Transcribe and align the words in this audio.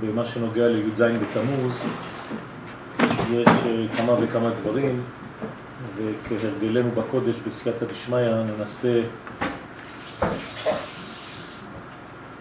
במה 0.00 0.24
שנוגע 0.24 0.68
לי"ז 0.68 1.00
בתמוז, 1.00 1.82
יש 3.30 3.48
אה, 3.66 3.86
כמה 3.96 4.12
וכמה 4.20 4.50
דברים, 4.50 5.02
וכהרגלנו 5.96 6.90
בקודש 6.90 7.38
בסייעתא 7.38 7.86
דשמיא 7.86 8.30
ננסה 8.30 9.02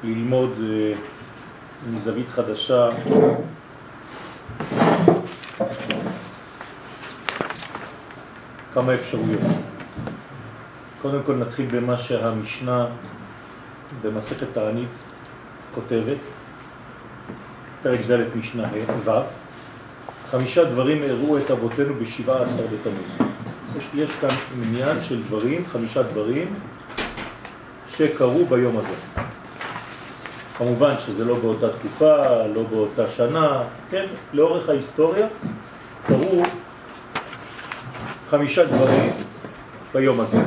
ללמוד 0.03 0.51
אה, 0.63 0.93
מזווית 1.93 2.29
חדשה 2.29 2.89
כמה 8.73 8.93
אפשרויות. 8.93 9.41
קודם 11.01 11.23
כל 11.25 11.35
נתחיל 11.35 11.65
במה 11.71 11.97
שהמשנה 11.97 12.85
במסכת 14.01 14.47
תענית 14.53 14.89
כותבת, 15.75 16.17
פרק 17.83 17.99
ד' 17.99 18.37
משנה 18.37 18.67
ו', 19.05 19.09
חמישה 20.31 20.63
דברים 20.63 21.03
הראו 21.03 21.37
את 21.37 21.51
אבותינו 21.51 21.93
בשבעה 21.95 22.41
עשר 22.41 22.63
בתמוז. 22.63 23.29
יש, 23.77 23.89
יש 23.93 24.15
כאן 24.15 24.29
עניין 24.63 25.01
של 25.01 25.23
דברים, 25.23 25.65
חמישה 25.71 26.03
דברים, 26.03 26.53
שקרו 27.89 28.45
ביום 28.45 28.77
הזה. 28.77 28.93
כמובן 30.57 30.97
שזה 30.97 31.25
לא 31.25 31.35
באותה 31.35 31.69
תקופה, 31.69 32.45
לא 32.55 32.63
באותה 32.63 33.09
שנה, 33.09 33.63
כן, 33.89 34.05
לאורך 34.33 34.69
ההיסטוריה 34.69 35.27
קרו 36.07 36.43
חמישה 38.29 38.65
דברים 38.65 39.11
ביום 39.93 40.19
הזה. 40.19 40.37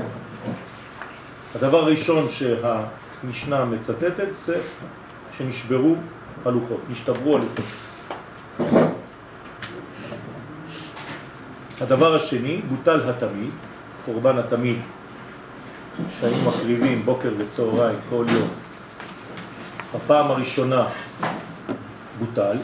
הדבר 1.55 1.78
הראשון 1.78 2.27
שהמשנה 2.28 3.64
מצטטת 3.64 4.28
זה 4.38 4.60
שנשברו 5.38 5.96
הלוחות, 6.45 6.80
נשתברו 6.91 7.37
הלוחות. 7.37 7.64
הדבר 11.80 12.14
השני, 12.14 12.62
בוטל 12.69 13.11
התמיד, 13.11 13.50
קורבן 14.05 14.39
התמיד 14.39 14.77
שהיינו 16.11 16.50
מקריבים 16.50 17.05
בוקר 17.05 17.33
וצהריים 17.39 17.98
כל 18.11 18.25
יום. 18.28 18.48
הפעם 19.94 20.31
הראשונה 20.31 20.86
בוטל. 22.19 22.56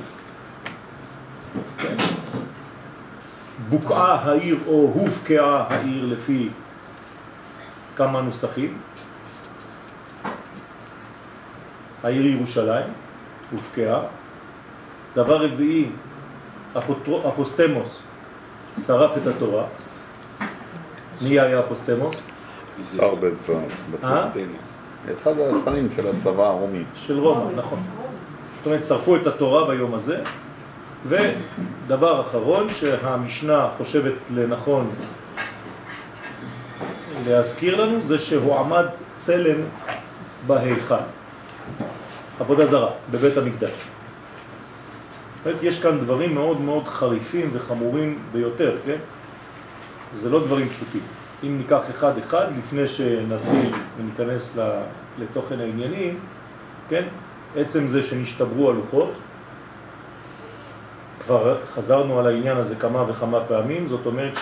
בוקעה 3.68 4.14
העיר 4.14 4.58
או 4.66 4.72
הובקעה 4.72 5.64
העיר 5.68 6.06
לפי 6.06 6.48
כמה 7.96 8.22
נוסחים. 8.22 8.78
העיר 12.04 12.26
ירושלים 12.26 12.86
הובקעה. 13.50 14.00
דבר 15.14 15.44
רביעי, 15.44 15.90
אפוסטמוס 17.28 18.02
שרף 18.86 19.16
את 19.16 19.26
התורה. 19.26 19.64
מי 21.22 21.40
היה 21.40 21.60
אפוסטמוס? 21.60 22.22
שר 22.96 23.14
בצבא, 23.14 24.28
אחד 25.12 25.32
השרים 25.38 25.88
של 25.96 26.08
הצבא 26.08 26.46
הרומי. 26.46 26.82
של 26.94 27.18
רומא, 27.18 27.50
נכון. 27.56 27.78
זאת 28.56 28.66
אומרת, 28.66 28.84
שרפו 28.84 29.16
את 29.16 29.26
התורה 29.26 29.66
ביום 29.66 29.94
הזה, 29.94 30.22
ודבר 31.06 32.20
אחרון 32.20 32.70
שהמשנה 32.70 33.68
חושבת 33.76 34.12
לנכון 34.34 34.90
להזכיר 37.26 37.84
לנו, 37.84 38.00
זה 38.00 38.18
שהוא 38.18 38.58
עמד 38.58 38.86
צלם 39.14 39.60
בהיכל, 40.46 40.94
עבודה 42.40 42.66
זרה, 42.66 42.90
בבית 43.10 43.36
המקדש. 43.36 43.72
יש 45.62 45.82
כאן 45.82 45.98
דברים 45.98 46.34
מאוד 46.34 46.60
מאוד 46.60 46.88
חריפים 46.88 47.50
וחמורים 47.52 48.18
ביותר, 48.32 48.76
כן? 48.86 48.96
זה 50.12 50.30
לא 50.30 50.40
דברים 50.40 50.68
פשוטים. 50.68 51.00
אם 51.44 51.58
ניקח 51.58 51.90
אחד 51.90 52.18
אחד, 52.18 52.46
לפני 52.58 52.86
שנתחיל 52.86 53.74
וניכנס 53.98 54.58
לתוכן 55.18 55.60
העניינים, 55.60 56.18
כן? 56.88 57.04
עצם 57.56 57.86
זה 57.86 58.02
שנשתברו 58.02 58.70
הלוחות, 58.70 59.12
כבר 61.20 61.58
חזרנו 61.74 62.18
על 62.18 62.26
העניין 62.26 62.56
הזה 62.56 62.74
כמה 62.74 63.04
וכמה 63.10 63.40
פעמים, 63.48 63.86
זאת 63.86 64.06
אומרת 64.06 64.38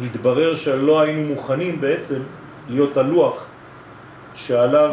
שהתברר 0.00 0.54
שלא 0.54 1.00
היינו 1.00 1.28
מוכנים 1.28 1.80
בעצם 1.80 2.20
להיות 2.68 2.96
הלוח 2.96 3.46
שעליו 4.38 4.90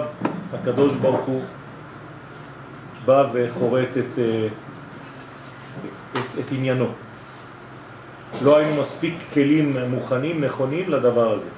הקדוש 0.53 0.95
ברוך 0.95 1.21
הוא 1.21 1.41
בא 3.05 3.25
וחורט 3.33 3.97
את, 3.97 4.19
אה, 4.19 4.47
את, 6.13 6.39
את 6.39 6.51
עניינו. 6.51 6.87
לא 8.41 8.57
היינו 8.57 8.81
מספיק 8.81 9.13
כלים 9.33 9.77
מוכנים, 9.89 10.43
נכונים 10.43 10.89
לדבר 10.89 11.33
הזה. 11.33 11.49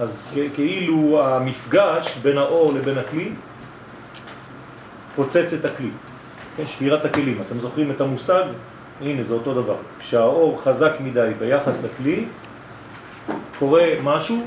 אז 0.00 0.28
כאילו 0.54 1.24
המפגש 1.24 2.18
בין 2.22 2.38
האור 2.38 2.72
לבין 2.72 2.98
הכלי 2.98 3.32
פוצץ 5.14 5.52
את 5.52 5.64
הכלי. 5.64 5.90
כן, 6.56 6.66
שבירת 6.66 7.04
הכלים. 7.04 7.42
אתם 7.46 7.58
זוכרים 7.58 7.90
את 7.90 8.00
המושג? 8.00 8.44
הנה, 9.00 9.22
זה 9.22 9.34
אותו 9.34 9.54
דבר. 9.54 9.76
כשהאור 9.98 10.62
חזק 10.62 10.92
מדי 11.00 11.30
ביחס 11.38 11.84
לכלי, 11.84 12.24
קורה 13.58 13.84
משהו 14.02 14.46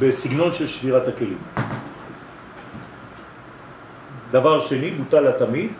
בסגנון 0.00 0.52
של 0.52 0.66
שבירת 0.66 1.08
הכלים. 1.08 1.38
דבר 4.30 4.60
שני, 4.60 4.90
בוטל 4.90 5.26
התמיד. 5.26 5.70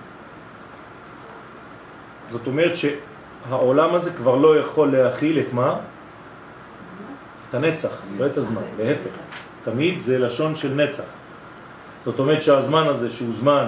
זאת 2.31 2.47
אומרת 2.47 2.72
שהעולם 2.76 3.94
הזה 3.94 4.12
כבר 4.12 4.34
לא 4.36 4.58
יכול 4.58 4.92
להכיל 4.92 5.41
את 5.41 5.53
מה? 5.53 5.76
את 7.48 7.54
הנצח, 7.54 8.03
לא 8.19 8.26
את 8.26 8.36
הזמן, 8.36 8.62
להפך. 8.78 9.16
תמיד 9.64 9.98
זה 9.98 10.19
לשון 10.19 10.56
של 10.56 10.75
נצח. 10.75 11.04
זאת 12.04 12.19
אומרת 12.19 12.42
שהזמן 12.42 12.87
הזה 12.87 13.10
שהוא 13.10 13.32
זמן, 13.32 13.66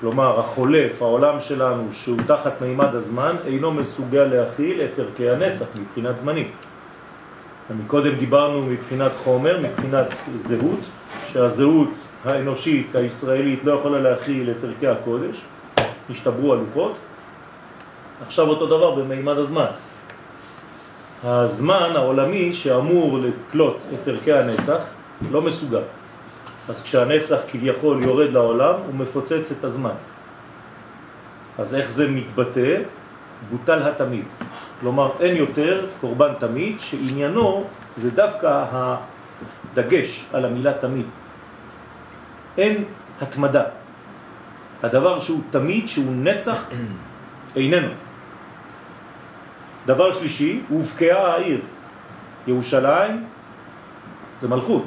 כלומר 0.00 0.40
החולף, 0.40 1.02
העולם 1.02 1.40
שלנו 1.40 1.92
שהוא 1.92 2.18
תחת 2.26 2.62
מימד 2.62 2.94
הזמן, 2.94 3.36
אינו 3.46 3.70
מסוגל 3.70 4.24
להכיל 4.24 4.80
את 4.80 4.98
ערכי 4.98 5.30
הנצח 5.30 5.66
מבחינת 5.80 6.18
זמנים. 6.18 6.50
קודם 7.86 8.14
דיברנו 8.14 8.62
מבחינת 8.62 9.12
חומר, 9.24 9.60
מבחינת 9.60 10.06
זהות, 10.36 10.80
שהזהות 11.26 11.90
האנושית, 12.24 12.94
הישראלית, 12.94 13.64
לא 13.64 13.72
יכולה 13.72 14.00
להכיל 14.00 14.50
את 14.50 14.64
ערכי 14.64 14.86
הקודש, 14.86 15.42
נשתברו 16.10 16.52
הלוחות. 16.52 16.98
עכשיו 18.26 18.48
אותו 18.48 18.66
דבר 18.66 18.94
במימד 18.94 19.38
הזמן. 19.38 19.66
הזמן 21.24 21.92
העולמי 21.94 22.52
שאמור 22.52 23.18
לקלוט 23.18 23.76
את 23.94 24.08
ערכי 24.08 24.32
הנצח 24.32 24.78
לא 25.30 25.42
מסוגל. 25.42 25.82
אז 26.68 26.82
כשהנצח 26.82 27.38
כביכול 27.48 28.02
יורד 28.02 28.32
לעולם 28.32 28.74
הוא 28.86 28.94
מפוצץ 28.94 29.52
את 29.58 29.64
הזמן. 29.64 29.94
אז 31.58 31.74
איך 31.74 31.90
זה 31.90 32.10
מתבטא? 32.10 32.82
בוטל 33.50 33.82
התמיד. 33.82 34.24
כלומר 34.80 35.12
אין 35.20 35.36
יותר 35.36 35.86
קורבן 36.00 36.32
תמיד 36.38 36.80
שעניינו 36.80 37.64
זה 37.96 38.10
דווקא 38.10 38.64
הדגש 38.72 40.26
על 40.32 40.44
המילה 40.44 40.72
תמיד. 40.72 41.06
אין 42.58 42.84
התמדה. 43.20 43.64
הדבר 44.82 45.18
שהוא 45.18 45.40
תמיד, 45.50 45.88
שהוא 45.88 46.12
נצח, 46.12 46.68
איננו. 47.56 47.92
דבר 49.86 50.12
שלישי, 50.12 50.62
הובקעה 50.68 51.32
העיר. 51.32 51.60
ירושלים 52.46 53.24
זה 54.40 54.48
מלכות. 54.48 54.84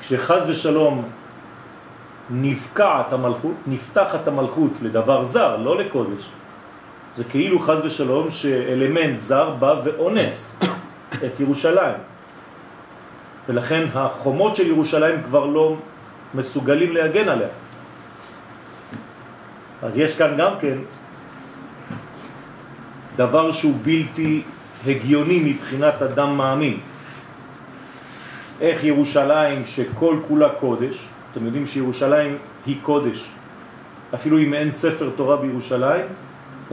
כשחז 0.00 0.44
ושלום 0.48 1.08
נפקעת 2.30 3.12
המלכות, 3.12 3.54
נפתחת 3.66 4.28
המלכות 4.28 4.70
לדבר 4.82 5.22
זר, 5.24 5.56
לא 5.56 5.78
לקודש. 5.78 6.28
זה 7.14 7.24
כאילו 7.24 7.60
חז 7.60 7.80
ושלום 7.84 8.30
שאלמנט 8.30 9.18
זר 9.18 9.50
בא 9.50 9.74
ואונס 9.84 10.60
את 11.26 11.40
ירושלים. 11.40 11.96
ולכן 13.48 13.84
החומות 13.94 14.56
של 14.56 14.66
ירושלים 14.66 15.22
כבר 15.22 15.46
לא 15.46 15.76
מסוגלים 16.34 16.92
להגן 16.92 17.28
עליה. 17.28 17.48
אז 19.82 19.98
יש 19.98 20.16
כאן 20.16 20.34
גם 20.38 20.52
כן 20.60 20.78
דבר 23.16 23.50
שהוא 23.50 23.74
בלתי 23.82 24.42
הגיוני 24.86 25.52
מבחינת 25.52 26.02
אדם 26.02 26.36
מאמין. 26.36 26.80
איך 28.60 28.84
ירושלים 28.84 29.64
שכל 29.64 30.16
כולה 30.28 30.48
קודש, 30.48 31.06
אתם 31.32 31.46
יודעים 31.46 31.66
שירושלים 31.66 32.38
היא 32.66 32.76
קודש, 32.82 33.28
אפילו 34.14 34.38
אם 34.38 34.54
אין 34.54 34.70
ספר 34.70 35.10
תורה 35.16 35.36
בירושלים, 35.36 36.06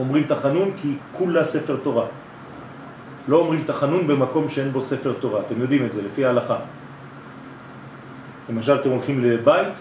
אומרים 0.00 0.24
תחנון 0.24 0.72
כי 0.82 0.96
כולה 1.12 1.44
ספר 1.44 1.76
תורה. 1.82 2.06
לא 3.28 3.36
אומרים 3.36 3.64
תחנון 3.66 4.06
במקום 4.06 4.48
שאין 4.48 4.72
בו 4.72 4.82
ספר 4.82 5.12
תורה, 5.20 5.40
אתם 5.40 5.60
יודעים 5.60 5.86
את 5.86 5.92
זה, 5.92 6.02
לפי 6.02 6.24
ההלכה. 6.24 6.56
למשל 8.48 8.76
אתם 8.76 8.90
הולכים 8.90 9.24
לבית, 9.24 9.80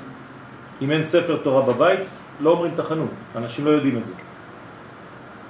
אם 0.81 0.92
אין 0.92 1.04
ספר 1.04 1.38
תורה 1.44 1.74
בבית, 1.74 2.10
לא 2.39 2.50
אומרים 2.50 2.71
תחנון, 2.75 3.07
אנשים 3.36 3.66
לא 3.66 3.71
יודעים 3.71 3.98
את 3.98 4.07
זה. 4.07 4.13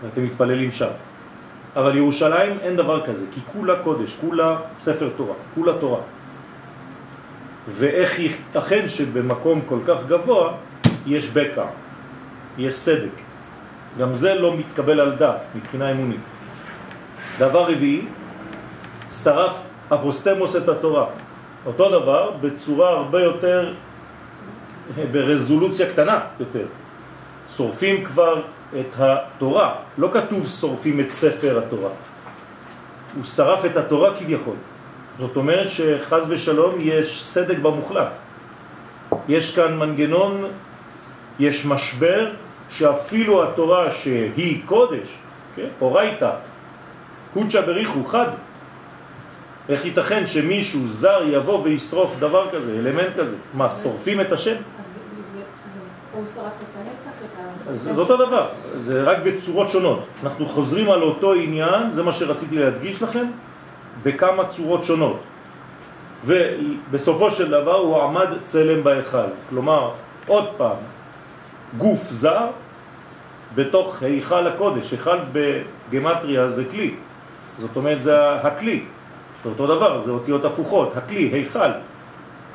ואתם 0.04 0.24
מתפללים 0.24 0.72
שם. 0.72 0.90
אבל 1.76 1.98
ירושלים 1.98 2.58
אין 2.62 2.76
דבר 2.76 3.06
כזה, 3.06 3.26
כי 3.34 3.42
כולה 3.54 3.84
קודש, 3.84 4.18
כולה 4.22 4.58
ספר 4.80 5.10
תורה, 5.18 5.36
כולה 5.56 5.74
תורה. 5.80 6.02
ואיך 7.70 8.20
ייתכן 8.20 8.88
שבמקום 8.88 9.62
כל 9.66 9.80
כך 9.88 9.98
גבוה 10.08 10.54
יש 11.06 11.30
בקע, 11.30 11.66
יש 12.58 12.76
סדק. 12.76 13.29
גם 13.98 14.16
זה 14.16 14.34
לא 14.34 14.58
מתקבל 14.58 15.00
על 15.00 15.12
דעת 15.16 15.42
מבחינה 15.56 15.92
אמונית. 15.92 16.20
דבר 17.40 17.72
רביעי, 17.72 18.06
שרף 19.14 19.64
אפוסטמוס 19.94 20.56
את 20.56 20.70
התורה. 20.70 21.06
אותו 21.66 21.90
דבר 21.90 22.32
בצורה 22.42 22.90
הרבה 22.90 23.24
יותר, 23.24 23.74
ברזולוציה 25.12 25.92
קטנה 25.92 26.20
יותר. 26.40 26.66
שורפים 27.50 28.04
כבר 28.04 28.42
את 28.80 28.96
התורה, 28.98 29.76
לא 29.98 30.10
כתוב 30.14 30.48
שורפים 30.48 31.00
את 31.00 31.12
ספר 31.12 31.62
התורה. 31.66 31.90
הוא 33.16 33.24
שרף 33.24 33.66
את 33.66 33.78
התורה 33.78 34.18
כביכול. 34.20 34.56
זאת 35.20 35.36
אומרת 35.36 35.70
שחז 35.70 36.26
ושלום 36.30 36.76
יש 36.80 37.24
סדק 37.24 37.58
במוחלט. 37.58 38.12
יש 39.28 39.56
כאן 39.56 39.78
מנגנון, 39.78 40.46
יש 41.40 41.66
משבר 41.66 42.32
שאפילו 42.70 43.44
התורה 43.44 43.92
שהיא 43.92 44.62
קודש, 44.66 45.18
כן? 45.56 45.68
אורייתא, 45.82 46.32
קודשא 47.34 47.62
בריחו, 47.62 48.04
חד. 48.04 48.30
איך 49.70 49.86
ייתכן 49.86 50.26
שמישהו 50.26 50.88
זר 50.88 51.22
יבוא 51.28 51.64
וישרוף 51.64 52.20
דבר 52.20 52.50
כזה, 52.52 52.80
אלמנט 52.80 53.20
כזה? 53.20 53.36
מה, 53.54 53.70
שורפים 53.70 54.22
את 54.22 54.32
השם? 54.32 54.56
אז 57.70 57.82
זה 57.82 58.02
אותו 58.02 58.18
דבר, 58.18 58.48
זה 58.78 59.04
רק 59.04 59.18
בצורות 59.24 59.70
שונות. 59.70 60.06
אנחנו 60.24 60.46
חוזרים 60.46 60.92
על 60.92 61.02
אותו 61.02 61.34
עניין, 61.34 61.92
זה 61.92 62.04
מה 62.04 62.12
שרציתי 62.12 62.56
להדגיש 62.56 63.02
לכם, 63.02 63.26
בכמה 64.04 64.46
צורות 64.46 64.84
שונות. 64.84 65.20
ובסופו 66.26 67.32
של 67.32 67.52
דבר 67.52 67.76
הוא 67.76 68.04
עמד 68.04 68.28
צלם 68.44 68.84
בהיכל. 68.84 69.30
כלומר, 69.50 69.92
עוד 70.28 70.46
פעם, 70.58 70.76
גוף 71.78 72.12
זר 72.12 72.48
בתוך 73.56 74.04
היכל 74.04 74.48
הקודש. 74.48 74.92
היכל 74.92 75.18
בגמטריה 75.32 76.48
זה 76.48 76.66
כלי. 76.72 76.96
זאת 77.58 77.76
אומרת, 77.76 78.04
זה 78.04 78.36
הכלי. 78.36 78.84
זה 79.44 79.50
אותו 79.50 79.68
דבר, 79.68 79.98
זה 79.98 80.12
אותיות 80.12 80.46
הפוכות. 80.46 80.98
הכלי, 80.98 81.30
היכל. 81.34 81.72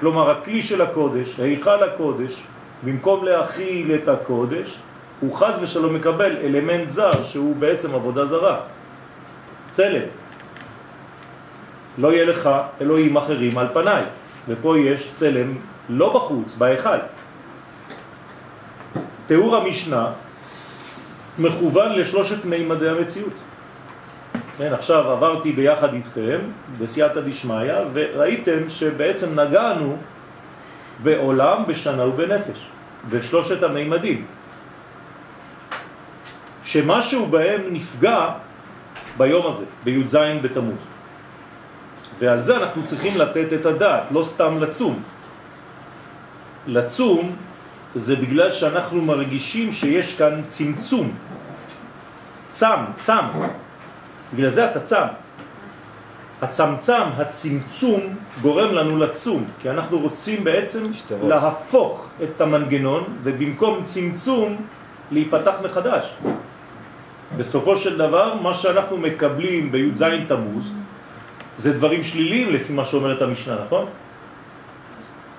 כלומר, 0.00 0.30
הכלי 0.30 0.62
של 0.62 0.82
הקודש, 0.82 1.40
היכל 1.40 1.82
הקודש, 1.82 2.42
במקום 2.84 3.24
להכיל 3.24 3.94
את 3.94 4.08
הקודש, 4.08 4.78
הוא 5.20 5.34
חז 5.34 5.58
ושלום 5.62 5.94
מקבל 5.94 6.36
אלמנט 6.36 6.88
זר 6.88 7.22
שהוא 7.22 7.56
בעצם 7.56 7.94
עבודה 7.94 8.24
זרה. 8.24 8.60
צלם. 9.70 10.08
לא 11.98 12.12
יהיה 12.12 12.24
לך 12.24 12.50
אלוהים 12.80 13.16
אחרים 13.16 13.58
על 13.58 13.66
פניי. 13.72 14.02
ופה 14.48 14.78
יש 14.78 15.12
צלם 15.12 15.54
לא 15.88 16.14
בחוץ, 16.14 16.56
בהיכל. 16.56 16.98
תיאור 19.26 19.56
המשנה 19.56 20.06
מכוון 21.38 21.92
לשלושת 21.92 22.44
מימדי 22.44 22.88
המציאות. 22.88 23.32
כן, 24.58 24.72
עכשיו 24.72 25.10
עברתי 25.10 25.52
ביחד 25.52 25.94
איתכם 25.94 26.38
בסייעתא 26.78 27.20
דשמיא 27.20 27.72
וראיתם 27.92 28.68
שבעצם 28.68 29.40
נגענו 29.40 29.96
בעולם, 31.02 31.62
בשנה 31.66 32.06
ובנפש, 32.06 32.66
בשלושת 33.10 33.62
המימדים. 33.62 34.26
שמשהו 36.64 37.26
בהם 37.26 37.60
נפגע 37.70 38.30
ביום 39.16 39.46
הזה, 39.46 39.64
בי"ז 39.84 40.16
בתמוז. 40.42 40.86
ועל 42.18 42.40
זה 42.40 42.56
אנחנו 42.56 42.82
צריכים 42.84 43.16
לתת 43.16 43.52
את 43.52 43.66
הדעת, 43.66 44.12
לא 44.12 44.22
סתם 44.22 44.58
לצום. 44.58 45.02
לצום 46.66 47.36
זה 47.94 48.16
בגלל 48.16 48.50
שאנחנו 48.50 49.02
מרגישים 49.02 49.72
שיש 49.72 50.16
כאן 50.16 50.42
צמצום. 50.48 51.12
צם, 52.50 52.80
צם. 52.98 53.24
בגלל 54.34 54.48
זה 54.48 54.70
אתה 54.70 54.80
צם. 54.80 55.06
הצמצם, 56.42 57.06
הצמצום, 57.16 58.00
גורם 58.42 58.74
לנו 58.74 58.98
לצום, 58.98 59.44
כי 59.60 59.70
אנחנו 59.70 59.98
רוצים 59.98 60.44
בעצם 60.44 60.94
שתרות. 60.94 61.28
להפוך 61.28 62.06
את 62.22 62.40
המנגנון, 62.40 63.04
ובמקום 63.22 63.84
צמצום, 63.84 64.56
להיפתח 65.10 65.54
מחדש. 65.64 66.14
בסופו 67.36 67.76
של 67.76 67.98
דבר, 67.98 68.34
מה 68.34 68.54
שאנחנו 68.54 68.96
מקבלים 68.96 69.72
בי"ז 69.72 70.04
תמוז, 70.28 70.72
זה 71.56 71.72
דברים 71.72 72.02
שליליים 72.02 72.52
לפי 72.52 72.72
מה 72.72 72.84
שאומרת 72.84 73.22
המשנה, 73.22 73.56
נכון? 73.66 73.86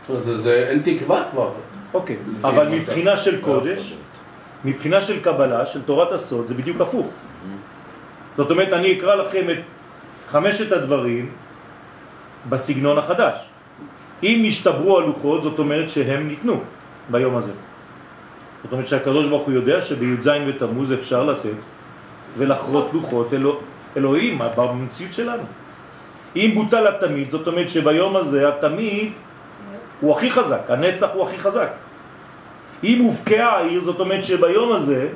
זה, 0.10 0.38
זה 0.38 0.54
אין 0.70 0.82
תקווה 0.86 1.24
כבר. 1.32 1.50
אוקיי, 1.96 2.18
אבל 2.44 2.70
מה 2.70 2.76
מבחינה 2.76 3.18
של 3.18 3.36
לא 3.40 3.42
קודש, 3.42 3.94
מבחינה 4.66 5.02
של 5.02 5.24
קבלה, 5.24 5.66
של 5.66 5.82
תורת 5.82 6.12
הסוד, 6.12 6.48
זה 6.48 6.54
בדיוק 6.54 6.82
הפוך. 6.82 7.08
זאת 8.38 8.52
אומרת, 8.52 8.74
אני 8.74 8.98
אקרא 8.98 9.16
לכם 9.16 9.50
את 9.50 9.60
חמשת 10.28 10.72
הדברים 10.72 11.30
בסגנון 12.50 12.98
החדש. 12.98 13.40
אם 14.24 14.40
נשתברו 14.44 14.98
הלוחות, 14.98 15.42
זאת 15.42 15.60
אומרת 15.60 15.90
שהם 15.90 16.28
ניתנו 16.28 16.62
ביום 17.10 17.36
הזה. 17.36 17.52
זאת 18.64 18.72
אומרת 18.72 18.88
שהקדוש 18.88 19.28
ברוך 19.28 19.46
הוא 19.46 19.54
יודע 19.54 19.82
שבי"ז 19.82 20.28
בתמוז 20.48 20.94
אפשר 20.94 21.24
לתת 21.24 21.60
ולחרות 22.38 22.90
לוחות 22.94 23.34
אלוה, 23.34 23.56
אלוהים 23.98 24.40
במציאות 24.56 25.14
שלנו. 25.14 25.44
אם 26.36 26.52
בוטל 26.56 26.88
התמיד, 26.88 27.30
זאת 27.30 27.48
אומרת 27.48 27.70
שביום 27.70 28.16
הזה 28.16 28.48
התמיד 28.48 29.14
הוא 30.02 30.16
הכי 30.16 30.32
חזק, 30.32 30.62
הנצח 30.70 31.10
הוא 31.14 31.28
הכי 31.28 31.38
חזק. 31.38 31.70
אם 32.84 33.00
הובקעה 33.02 33.58
העיר, 33.58 33.82
זאת 33.82 34.00
אומרת 34.00 34.24
שביום 34.24 34.72
הזה 34.72 35.10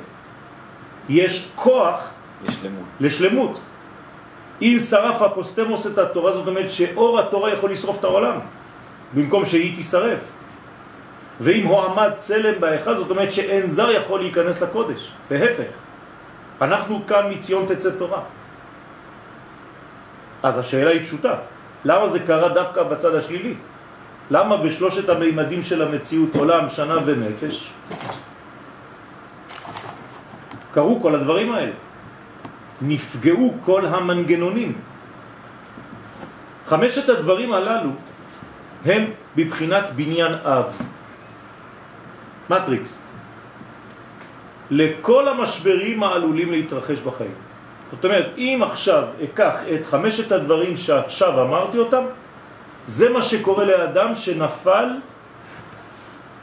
יש 1.08 1.52
כוח 1.56 2.10
יש 2.48 2.54
למות. 2.64 2.84
לשלמות. 3.00 3.60
אם 4.62 4.76
שרף 4.90 5.22
אפוסטמוס 5.22 5.86
את 5.86 5.98
התורה, 5.98 6.32
זאת 6.32 6.48
אומרת 6.48 6.70
שאור 6.70 7.20
התורה 7.20 7.52
יכול 7.52 7.70
לשרוף 7.70 7.98
את 7.98 8.04
העולם, 8.04 8.38
במקום 9.14 9.44
שהיא 9.44 9.76
תישרף. 9.76 10.20
ואם 11.40 11.66
הוא 11.66 11.80
עמד 11.80 12.10
צלם 12.16 12.60
בהיכל, 12.60 12.96
זאת 12.96 13.10
אומרת 13.10 13.32
שאין 13.32 13.68
זר 13.68 13.90
יכול 13.90 14.20
להיכנס 14.20 14.62
לקודש. 14.62 15.10
להפך, 15.30 15.72
אנחנו 16.60 17.06
כאן 17.06 17.32
מציון 17.32 17.66
תצא 17.68 17.90
תורה. 17.90 18.20
אז 20.42 20.58
השאלה 20.58 20.90
היא 20.90 21.02
פשוטה, 21.02 21.34
למה 21.84 22.08
זה 22.08 22.20
קרה 22.20 22.48
דווקא 22.48 22.82
בצד 22.82 23.14
השלילי? 23.14 23.54
למה 24.30 24.56
בשלושת 24.56 25.08
המימדים 25.08 25.62
של 25.62 25.82
המציאות, 25.82 26.36
עולם, 26.36 26.68
שנה 26.68 26.96
ונפש, 27.04 27.72
קרו 30.72 31.00
כל 31.02 31.14
הדברים 31.14 31.52
האלה? 31.52 31.72
נפגעו 32.82 33.54
כל 33.64 33.86
המנגנונים. 33.86 34.72
חמשת 36.66 37.08
הדברים 37.08 37.52
הללו 37.52 37.90
הם 38.84 39.04
בבחינת 39.36 39.90
בניין 39.90 40.32
אב. 40.44 40.70
מטריקס. 42.50 43.02
לכל 44.70 45.28
המשברים 45.28 46.02
העלולים 46.02 46.50
להתרחש 46.52 47.00
בחיים. 47.02 47.34
זאת 47.90 48.04
אומרת, 48.04 48.26
אם 48.38 48.60
עכשיו 48.62 49.04
אקח 49.24 49.60
את 49.74 49.86
חמשת 49.86 50.32
הדברים 50.32 50.76
שעכשיו 50.76 51.42
אמרתי 51.42 51.78
אותם, 51.78 52.04
זה 52.86 53.10
מה 53.10 53.22
שקורה 53.22 53.64
לאדם 53.64 54.14
שנפל 54.14 54.86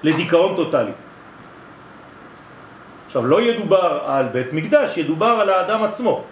לדיכאון 0.04 0.56
טוטלי. 0.56 0.92
עכשיו, 3.06 3.26
לא 3.26 3.42
ידובר 3.42 4.00
על 4.06 4.26
בית 4.26 4.54
מקדש, 4.54 4.98
ידובר 4.98 5.26
על 5.42 5.50
האדם 5.50 5.84
עצמו. 5.84 6.24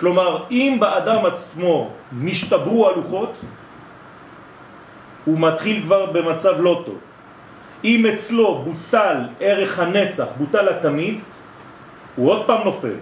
כלומר, 0.00 0.44
אם 0.50 0.76
באדם 0.80 1.26
עצמו 1.26 1.90
נשתברו 2.12 2.88
הלוחות, 2.88 3.32
הוא 5.24 5.38
מתחיל 5.38 5.82
כבר 5.82 6.06
במצב 6.06 6.54
לא 6.58 6.82
טוב. 6.86 6.98
אם 7.84 8.06
אצלו 8.06 8.62
בוטל 8.64 9.16
ערך 9.40 9.78
הנצח, 9.78 10.26
בוטל 10.38 10.68
התמיד, 10.68 11.20
הוא 12.16 12.30
עוד 12.30 12.46
פעם 12.46 12.60
נופל. 12.64 12.96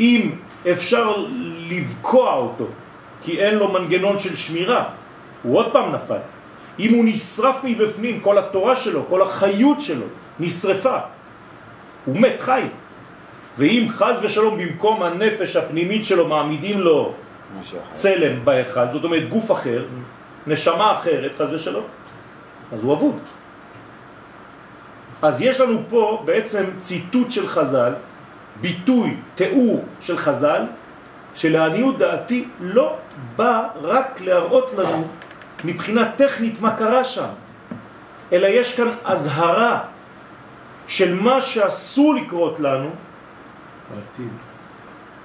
אם 0.00 0.30
אפשר 0.70 1.14
לבקוע 1.70 2.32
אותו, 2.34 2.66
כי 3.22 3.38
אין 3.40 3.54
לו 3.54 3.72
מנגנון 3.72 4.18
של 4.18 4.34
שמירה, 4.34 4.84
הוא 5.46 5.58
עוד 5.58 5.72
פעם 5.72 5.94
נפל. 5.94 6.18
אם 6.78 6.94
הוא 6.94 7.04
נשרף 7.04 7.56
מבפנים, 7.64 8.20
כל 8.20 8.38
התורה 8.38 8.76
שלו, 8.76 9.04
כל 9.08 9.22
החיות 9.22 9.80
שלו, 9.80 10.06
נשרפה. 10.40 10.98
הוא 12.04 12.16
מת 12.16 12.40
חי. 12.40 12.62
ואם 13.58 13.86
חז 13.88 14.18
ושלום 14.22 14.58
במקום 14.58 15.02
הנפש 15.02 15.56
הפנימית 15.56 16.04
שלו 16.04 16.28
מעמידים 16.28 16.80
לו. 16.80 17.12
צלם 17.94 18.44
באחד, 18.44 18.90
זאת 18.90 19.04
אומרת 19.04 19.28
גוף 19.28 19.52
אחר, 19.52 19.84
נשמה 20.46 20.98
אחרת, 20.98 21.34
חז 21.34 21.52
ושלום, 21.52 21.84
אז 22.72 22.84
הוא 22.84 22.92
אבוד. 22.94 23.18
אז 25.22 25.42
יש 25.42 25.60
לנו 25.60 25.80
פה 25.88 26.22
בעצם 26.24 26.64
ציטוט 26.78 27.30
של 27.30 27.48
חז"ל, 27.48 27.94
ביטוי, 28.60 29.16
תיאור 29.34 29.84
של 30.00 30.18
חז"ל, 30.18 30.62
שלעניות 31.34 31.98
דעתי 31.98 32.48
לא 32.60 32.96
בא 33.36 33.68
רק 33.82 34.20
להראות 34.20 34.74
לנו 34.78 35.08
מבחינה 35.64 36.12
טכנית 36.16 36.60
מה 36.60 36.76
קרה 36.76 37.04
שם, 37.04 37.28
אלא 38.32 38.46
יש 38.46 38.76
כאן 38.76 38.90
הזהרה 39.04 39.80
של 40.86 41.14
מה 41.14 41.40
שאסור 41.40 42.14
לקרות 42.14 42.60
לנו 42.60 42.90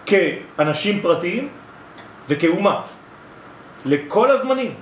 כאנשים 0.06 1.02
פרטיים 1.02 1.50
וכאומה, 2.30 2.82
לכל 3.86 4.32
הזמנים, 4.32 4.74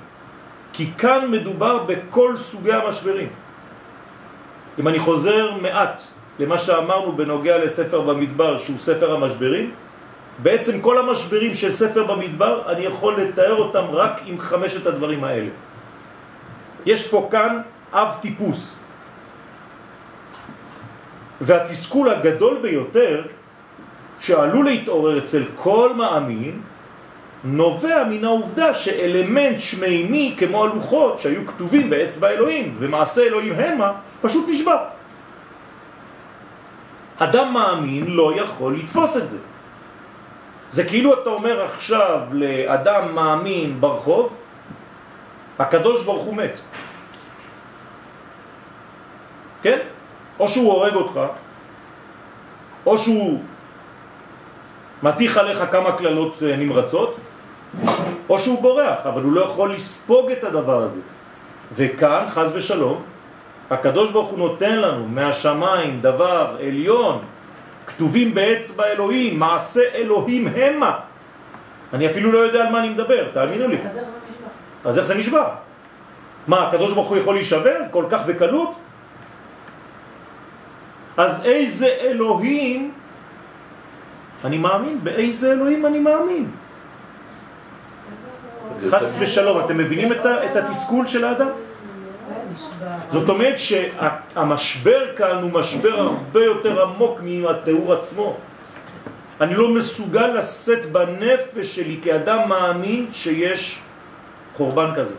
כי 0.74 0.92
כאן 0.98 1.32
מדובר 1.32 1.84
בכל 1.84 2.36
סוגי 2.36 2.74
המשברים. 2.74 3.30
אם 4.80 4.88
אני 4.88 5.00
חוזר 5.00 5.52
מעט 5.62 6.02
למה 6.40 6.58
שאמרנו 6.58 7.12
בנוגע 7.12 7.58
לספר 7.58 8.02
במדבר 8.02 8.58
שהוא 8.58 8.78
ספר 8.78 9.16
המשברים, 9.16 9.72
בעצם 10.42 10.82
כל 10.82 10.98
המשברים 10.98 11.54
של 11.54 11.74
ספר 11.74 12.04
במדבר 12.04 12.72
אני 12.72 12.86
יכול 12.86 13.22
לתאר 13.22 13.56
אותם 13.56 13.86
רק 13.92 14.22
עם 14.26 14.40
חמשת 14.40 14.86
הדברים 14.86 15.24
האלה. 15.24 15.50
יש 16.86 17.08
פה 17.08 17.28
כאן 17.32 17.62
אב 17.94 18.16
טיפוס. 18.22 18.76
והתסכול 21.42 22.10
הגדול 22.10 22.58
ביותר 22.62 23.24
שעלול 24.20 24.66
להתעורר 24.66 25.18
אצל 25.18 25.44
כל 25.56 25.94
מאמין 25.96 26.62
נובע 27.44 28.04
מן 28.10 28.26
העובדה 28.26 28.74
שאלמנט 28.74 29.60
שמימי 29.60 30.36
כמו 30.38 30.64
הלוחות 30.64 31.20
שהיו 31.20 31.48
כתובים 31.48 31.90
באצבע 31.90 32.30
אלוהים 32.30 32.76
ומעשה 32.80 33.22
אלוהים 33.22 33.54
המה 33.54 33.92
פשוט 34.22 34.46
נשבר. 34.50 34.78
אדם 37.18 37.54
מאמין 37.54 38.06
לא 38.08 38.34
יכול 38.36 38.76
לתפוס 38.76 39.18
את 39.18 39.30
זה. 39.30 39.38
זה 40.70 40.84
כאילו 40.84 41.14
אתה 41.22 41.30
אומר 41.30 41.66
עכשיו 41.66 42.20
לאדם 42.32 43.16
מאמין 43.16 43.82
ברחוב, 43.82 44.38
הקדוש 45.60 46.04
ברוך 46.04 46.24
הוא 46.24 46.36
מת. 46.36 46.60
כן? 49.62 49.80
או 50.40 50.48
שהוא 50.48 50.74
הורג 50.74 50.94
אותך, 50.96 51.20
או 52.86 52.98
שהוא 52.98 53.40
מתיך 55.04 55.38
עליך 55.38 55.64
כמה 55.72 55.92
כללות 55.92 56.44
אה, 56.44 56.56
נמרצות, 56.56 57.18
או 58.30 58.40
שהוא 58.40 58.62
בורח, 58.62 58.98
אבל 59.06 59.22
הוא 59.24 59.34
לא 59.34 59.42
יכול 59.42 59.74
לספוג 59.74 60.32
את 60.32 60.44
הדבר 60.44 60.84
הזה. 60.84 61.02
וכאן, 61.76 62.26
חז 62.30 62.56
ושלום, 62.56 63.02
הקדוש 63.70 64.12
ברוך 64.12 64.30
הוא 64.30 64.40
נותן 64.40 64.76
לנו 64.76 65.08
מהשמיים 65.08 66.02
דבר 66.02 66.56
עליון, 66.60 67.22
כתובים 67.90 68.34
באצבע 68.36 68.86
אלוהים, 68.86 69.40
מעשה 69.40 69.82
אלוהים 69.94 70.48
המה. 70.48 71.00
אני 71.94 72.08
אפילו 72.08 72.32
לא 72.32 72.38
יודע 72.38 72.66
על 72.66 72.72
מה 72.72 72.80
אני 72.80 72.90
מדבר, 72.90 73.30
תאמינו 73.34 73.68
לי. 73.68 73.78
אז 73.82 73.98
איך 73.98 74.06
זה 74.06 74.26
נשמע? 74.30 74.48
אז 74.86 74.98
איך 74.98 75.06
זה 75.08 75.16
נשבר? 75.16 75.50
מה, 76.48 76.68
הקדוש 76.68 76.94
ברוך 76.94 77.10
הוא 77.10 77.18
יכול 77.18 77.34
להישבר 77.36 77.78
כל 77.92 78.06
כך 78.10 78.26
בקלות? 78.26 78.74
אז 81.18 81.46
איזה 81.46 81.88
אלוהים 81.88 82.92
אני 84.46 84.58
מאמין? 84.58 85.00
באיזה 85.04 85.52
אלוהים 85.52 85.86
אני 85.86 86.00
מאמין? 86.00 86.52
חס 88.90 89.18
ושלום, 89.20 89.60
אתם 89.66 89.78
מבינים 89.78 90.14
את 90.24 90.56
התסכול 90.56 91.08
של 91.08 91.24
האדם? 91.26 91.50
זאת 93.10 93.30
אומרת 93.30 93.60
שהמשבר 93.60 95.16
כאן 95.16 95.36
הוא 95.42 95.52
משבר 95.52 96.00
הרבה 96.00 96.44
יותר 96.44 96.82
עמוק 96.82 97.20
מהתיאור 97.24 97.94
עצמו. 97.94 98.38
אני 99.42 99.56
לא 99.56 99.68
מסוגל 99.70 100.28
לשאת 100.28 100.86
בנפש 100.86 101.76
שלי 101.76 102.00
כאדם 102.04 102.50
מאמין 102.50 103.08
שיש 103.12 103.80
חורבן 104.58 104.96
כזה. 104.96 105.16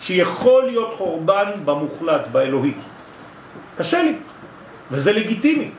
שיכול 0.00 0.64
להיות 0.64 0.94
חורבן 0.94 1.50
במוחלט, 1.64 2.28
באלוהי. 2.32 2.74
קשה 3.76 4.02
לי, 4.02 4.16
וזה 4.90 5.12
לגיטימי. 5.12 5.70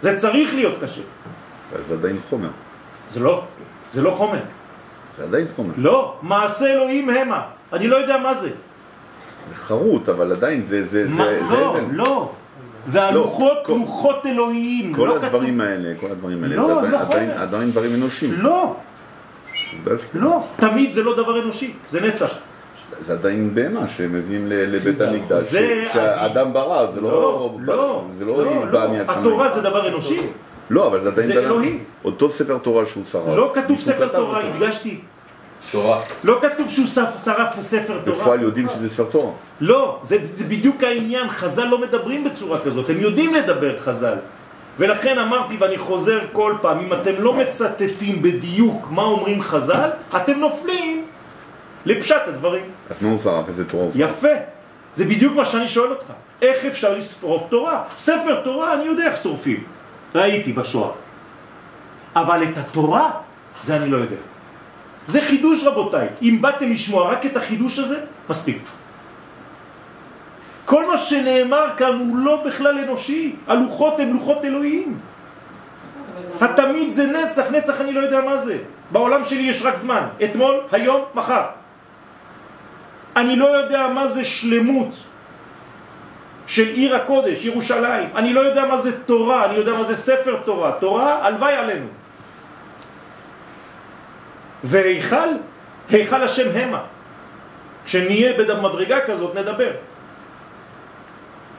זה 0.00 0.16
צריך 0.16 0.54
להיות 0.54 0.82
קשה. 0.82 1.02
זה 1.88 1.94
עדיין 1.94 2.18
חומר. 2.30 2.48
זה 3.08 3.20
לא, 3.20 3.44
זה 3.90 4.02
לא 4.02 4.10
חומר. 4.10 4.40
זה 5.16 5.22
עדיין 5.24 5.46
חומר. 5.56 5.72
לא, 5.76 6.18
מעשה 6.22 6.72
אלוהים 6.72 7.10
המה. 7.10 7.42
אני 7.72 7.86
לא 7.88 7.96
יודע 7.96 8.18
מה 8.18 8.34
זה. 8.34 8.50
זה 9.50 9.56
חרוט, 9.56 10.08
אבל 10.08 10.32
עדיין 10.32 10.62
זה... 10.68 10.84
זה, 10.86 11.04
מה, 11.08 11.24
זה, 11.24 11.54
לא, 11.54 11.76
זה, 11.76 11.82
לא. 11.92 12.30
והלוחות, 12.86 13.58
כל- 13.66 13.72
לוחות 13.72 14.26
אלוהיים. 14.26 14.94
כל 14.94 15.06
לא 15.06 15.16
הדברים 15.16 15.54
כתוב- 15.58 15.66
האלה, 15.66 15.92
כל 16.00 16.06
הדברים 16.10 16.42
האלה, 16.44 16.56
לא, 16.56 16.66
זה 16.66 16.74
עדיין, 16.78 16.92
לא 16.92 16.98
עדיין. 17.00 17.30
עדיין 17.30 17.70
דברים 17.70 17.94
אנושיים. 17.94 18.32
לא, 18.38 18.74
לא. 20.14 20.40
תמיד 20.56 20.92
זה 20.92 21.02
לא 21.02 21.16
דבר 21.16 21.42
אנושי, 21.42 21.72
זה 21.88 22.00
נצח. 22.00 22.34
זה 23.06 23.12
עדיין 23.12 23.54
בהמה 23.54 23.86
שמביאים 23.96 24.46
לבית 24.48 24.98
זה- 24.98 25.08
המקדש. 25.08 25.38
זה- 25.38 25.84
שהאדם 25.92 26.52
ברא, 26.52 26.90
זה 26.90 27.00
לא, 27.00 27.10
לא... 27.10 27.50
לא, 27.60 28.04
זה 28.18 28.24
לא 28.24 28.44
לא, 28.44 28.64
בא 28.64 28.84
לא. 28.86 28.92
התורה 29.08 29.48
זה 29.48 29.60
דבר 29.60 29.88
אנושי. 29.88 30.16
לא, 30.70 30.86
אבל 30.86 31.00
זה 31.00 31.08
עדיין... 31.08 31.26
זה 31.26 31.38
אלוהי. 31.38 31.78
אותו 32.04 32.30
ספר 32.30 32.58
תורה 32.58 32.84
שהוא 32.86 33.04
שרף. 33.04 33.36
לא 33.36 33.52
כתוב 33.54 33.78
ספר 33.80 34.08
תורה. 34.08 34.40
הדגשתי. 34.40 34.98
תורה. 35.70 36.02
לא 36.24 36.38
כתוב 36.42 36.68
שהוא 36.68 36.86
שרף- 36.86 37.60
ספר 37.60 37.98
תורה. 38.04 38.18
בפועל 38.18 38.42
יודעים 38.42 38.68
שזה 38.68 38.88
ספר 38.88 39.04
תורה. 39.10 39.32
לא, 39.60 39.98
זה, 40.02 40.16
זה 40.22 40.44
בדיוק 40.44 40.82
העניין, 40.82 41.30
חז"ל 41.30 41.64
לא 41.64 41.78
מדברים 41.78 42.24
בצורה 42.24 42.58
כזאת, 42.64 42.90
הם 42.90 43.00
יודעים 43.00 43.34
לדבר 43.34 43.78
חז"ל. 43.78 44.14
ולכן 44.78 45.18
אמרתי 45.18 45.56
ואני 45.58 45.78
חוזר 45.78 46.20
כל 46.32 46.54
פעם, 46.60 46.78
אם 46.78 46.92
אתם 46.92 47.12
לא 47.18 47.32
מצטטים 47.32 48.22
בדיוק 48.22 48.86
מה 48.90 49.02
אומרים 49.02 49.42
חז"ל, 49.42 49.90
אתם 50.16 50.32
נופלים 50.38 51.04
לפשט 51.86 52.22
הדברים. 52.28 52.64
אז 52.90 52.96
מה 53.00 53.10
הוא 53.10 53.18
שרף? 53.18 53.48
איזה 53.48 53.64
תורה 53.64 53.84
הוא 53.84 53.92
שרף? 53.94 54.00
יפה, 54.10 54.28
זה 54.92 55.04
בדיוק 55.04 55.34
מה 55.36 55.44
שאני 55.44 55.68
שואל 55.68 55.90
אותך. 55.90 56.06
איך 56.42 56.64
אפשר 56.64 56.94
לשרוף 56.96 57.42
תורה? 57.48 57.82
ספר 57.96 58.40
תורה 58.44 58.74
אני 58.74 58.84
יודע 58.84 59.04
איך 59.06 59.16
שורפים, 59.16 59.64
ראיתי 60.14 60.52
בשואה. 60.52 60.90
אבל 62.16 62.42
את 62.42 62.58
התורה, 62.58 63.10
זה 63.62 63.76
אני 63.76 63.90
לא 63.90 63.96
יודע. 63.96 64.16
זה 65.06 65.20
חידוש 65.20 65.64
רבותיי, 65.64 66.08
אם 66.22 66.38
באתם 66.40 66.72
לשמוע 66.72 67.12
רק 67.12 67.26
את 67.26 67.36
החידוש 67.36 67.78
הזה, 67.78 68.00
מספיק. 68.30 68.58
כל 70.64 70.86
מה 70.86 70.96
שנאמר 70.96 71.66
כאן 71.76 71.98
הוא 71.98 72.16
לא 72.16 72.42
בכלל 72.46 72.78
אנושי, 72.78 73.36
הלוחות 73.46 74.00
הם 74.00 74.12
לוחות 74.12 74.44
אלוהיים. 74.44 74.98
התמיד 76.40 76.92
זה 76.92 77.06
נצח, 77.06 77.50
נצח 77.50 77.80
אני 77.80 77.92
לא 77.92 78.00
יודע 78.00 78.20
מה 78.20 78.36
זה. 78.36 78.58
בעולם 78.90 79.24
שלי 79.24 79.42
יש 79.42 79.62
רק 79.62 79.76
זמן, 79.76 80.06
אתמול, 80.24 80.60
היום, 80.72 81.00
מחר. 81.14 81.44
אני 83.16 83.36
לא 83.36 83.46
יודע 83.46 83.88
מה 83.88 84.08
זה 84.08 84.24
שלמות 84.24 84.96
של 86.46 86.68
עיר 86.68 86.96
הקודש, 86.96 87.44
ירושלים. 87.44 88.08
אני 88.14 88.32
לא 88.32 88.40
יודע 88.40 88.64
מה 88.64 88.76
זה 88.76 89.02
תורה, 89.02 89.44
אני 89.44 89.54
יודע 89.54 89.72
מה 89.72 89.82
זה 89.82 89.94
ספר 89.96 90.36
תורה. 90.44 90.72
תורה, 90.80 91.26
הלוואי 91.26 91.54
עלינו. 91.54 91.86
והיכל, 94.64 95.28
היכל 95.90 96.22
השם 96.22 96.48
המה. 96.54 96.82
כשנהיה 97.84 98.32
במדרגה 98.38 99.00
כזאת 99.00 99.34
נדבר. 99.34 99.70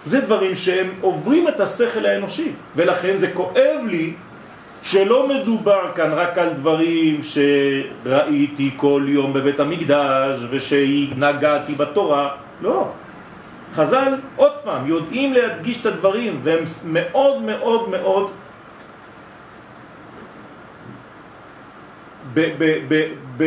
זה 0.03 0.21
דברים 0.21 0.55
שהם 0.55 0.93
עוברים 1.01 1.47
את 1.47 1.59
השכל 1.59 2.05
האנושי, 2.05 2.51
ולכן 2.75 3.17
זה 3.17 3.31
כואב 3.31 3.79
לי 3.87 4.13
שלא 4.83 5.27
מדובר 5.27 5.91
כאן 5.95 6.11
רק 6.13 6.37
על 6.37 6.49
דברים 6.53 7.19
שראיתי 7.23 8.71
כל 8.77 9.05
יום 9.07 9.33
בבית 9.33 9.59
המקדש 9.59 10.37
ושנגעתי 10.49 11.75
בתורה, 11.75 12.29
לא. 12.61 12.87
חז"ל, 13.73 14.13
עוד 14.35 14.51
פעם, 14.63 14.87
יודעים 14.87 15.33
להדגיש 15.33 15.81
את 15.81 15.85
הדברים 15.85 16.39
והם 16.43 16.63
מאוד 16.85 17.41
מאוד 17.41 17.89
מאוד 17.89 18.31
ב, 22.33 22.39
ב, 22.57 22.79
ב, 22.87 23.13
ב, 23.37 23.43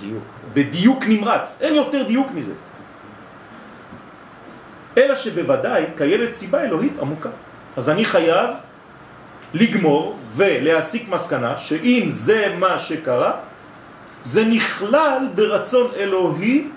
דיוק. 0.00 0.24
בדיוק 0.52 1.04
נמרץ, 1.06 1.58
אין 1.62 1.74
יותר 1.74 2.02
דיוק 2.02 2.28
מזה. 2.34 2.54
אלא 4.98 5.14
שבוודאי 5.14 5.84
קיימת 5.96 6.32
סיבה 6.32 6.62
אלוהית 6.62 6.98
עמוקה. 6.98 7.28
אז 7.76 7.90
אני 7.90 8.04
חייב 8.04 8.50
לגמור 9.54 10.16
ולהסיק 10.34 11.08
מסקנה 11.08 11.56
שאם 11.56 12.06
זה 12.08 12.54
מה 12.58 12.78
שקרה, 12.78 13.32
זה 14.22 14.44
נכלל 14.44 15.28
ברצון 15.34 15.90
אלוהי 15.96 16.68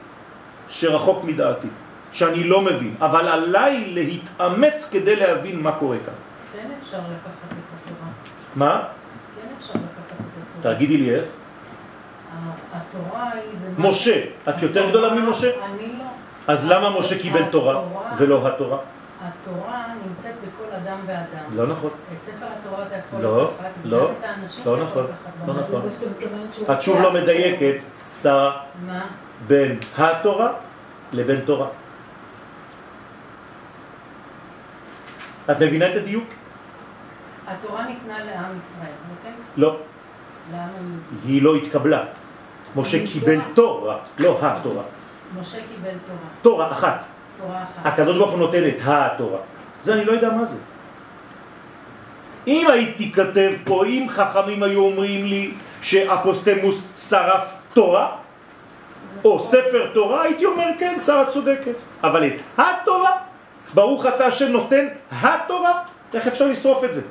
שרחוק 0.67 1.23
מדעתי, 1.23 1.67
שאני 2.11 2.43
לא 2.43 2.61
מבין, 2.61 2.95
אבל 2.99 3.27
עליי 3.27 3.85
להתאמץ 3.87 4.89
כדי 4.91 5.15
להבין 5.15 5.61
מה 5.61 5.71
קורה 5.71 5.97
כאן. 6.05 6.13
כן 6.53 6.67
אפשר 6.81 6.97
לקחת 6.97 7.51
את 7.51 7.57
התורה. 7.85 8.09
מה? 8.55 8.83
כן 9.35 9.47
אפשר 9.57 9.73
לקחת 9.73 9.83
את 10.07 10.11
התורה. 10.11 10.52
תגידי 10.63 10.97
לי 10.97 11.15
איך. 11.15 11.25
התורה 12.73 13.31
היא 13.31 13.59
זה... 13.59 13.69
משה, 13.77 14.25
את 14.49 14.61
יותר 14.61 14.89
גדולה 14.89 15.13
ממשה? 15.13 15.47
אני 15.65 15.87
לא. 15.99 16.03
אז 16.47 16.71
למה 16.71 16.99
משה 16.99 17.19
קיבל 17.19 17.43
תורה 17.51 17.81
ולא 18.17 18.47
התורה? 18.47 18.77
התורה 19.21 19.85
נמצאת 20.07 20.33
בכל 20.41 20.75
אדם 20.75 20.97
ואדם. 21.05 21.55
לא 21.55 21.67
נכון. 21.67 21.89
את 21.89 22.23
ספר 22.23 22.45
התורה 22.59 22.85
אתה 22.87 22.95
יכול 22.95 23.21
לא, 23.21 23.51
לקחת, 23.59 23.69
לא, 23.83 24.11
לא 24.65 24.83
נכון. 24.83 25.05
לא 25.47 25.53
נכון. 25.53 25.81
את 26.71 26.81
שוב 26.81 27.01
לא 27.01 27.13
מדייקת, 27.13 27.81
שרה, 28.11 28.61
מה? 28.87 29.01
בין 29.47 29.79
התורה 29.97 30.53
לבין 31.13 31.41
תורה. 31.45 31.67
את 35.51 35.61
מבינה 35.61 35.91
את 35.91 35.95
הדיוק? 35.95 36.27
התורה 37.47 37.85
ניתנה 37.85 38.19
לעם 38.19 38.57
ישראל, 38.57 38.95
אוקיי? 39.17 39.31
לא. 39.57 39.77
היא 41.25 41.41
לא 41.41 41.55
התקבלה. 41.55 42.03
משה 42.75 43.07
קיבל 43.07 43.39
תורה, 43.53 43.97
לא 44.19 44.37
התורה. 44.41 44.83
משה 45.39 45.57
קיבל 45.57 45.97
תורה, 46.07 46.19
תורה 46.41 46.71
אחת. 46.71 47.03
תורה 47.37 47.63
אחת. 47.63 47.85
הקדוש 47.85 48.17
ברוך 48.17 48.31
הוא 48.31 48.39
נותן 48.39 48.67
את 48.67 48.77
התורה. 48.83 49.39
זה 49.81 49.93
אני 49.93 50.05
לא 50.05 50.11
יודע 50.11 50.29
מה 50.31 50.45
זה. 50.45 50.57
אם 52.47 52.67
הייתי 52.69 53.11
כתב 53.11 53.51
פה, 53.63 53.85
אם 53.85 54.05
חכמים 54.09 54.63
היו 54.63 54.81
אומרים 54.81 55.25
לי 55.25 55.53
שאפוסטמוס 55.81 56.87
שרף 56.95 57.51
תורה, 57.73 58.15
או 59.25 59.39
ספר 59.39 59.91
תורה, 59.93 60.21
הייתי 60.21 60.45
אומר 60.45 60.67
כן, 60.79 60.97
שרה 61.05 61.25
צודקת. 61.25 61.75
אבל 62.03 62.27
את 62.27 62.41
התורה, 62.57 63.11
ברוך 63.73 64.05
אתה 64.05 64.25
השם 64.25 64.51
נותן 64.51 64.85
התורה, 65.21 65.83
איך 66.13 66.27
אפשר 66.27 66.47
לשרוף 66.47 66.83
את 66.83 66.93
זה? 66.93 67.01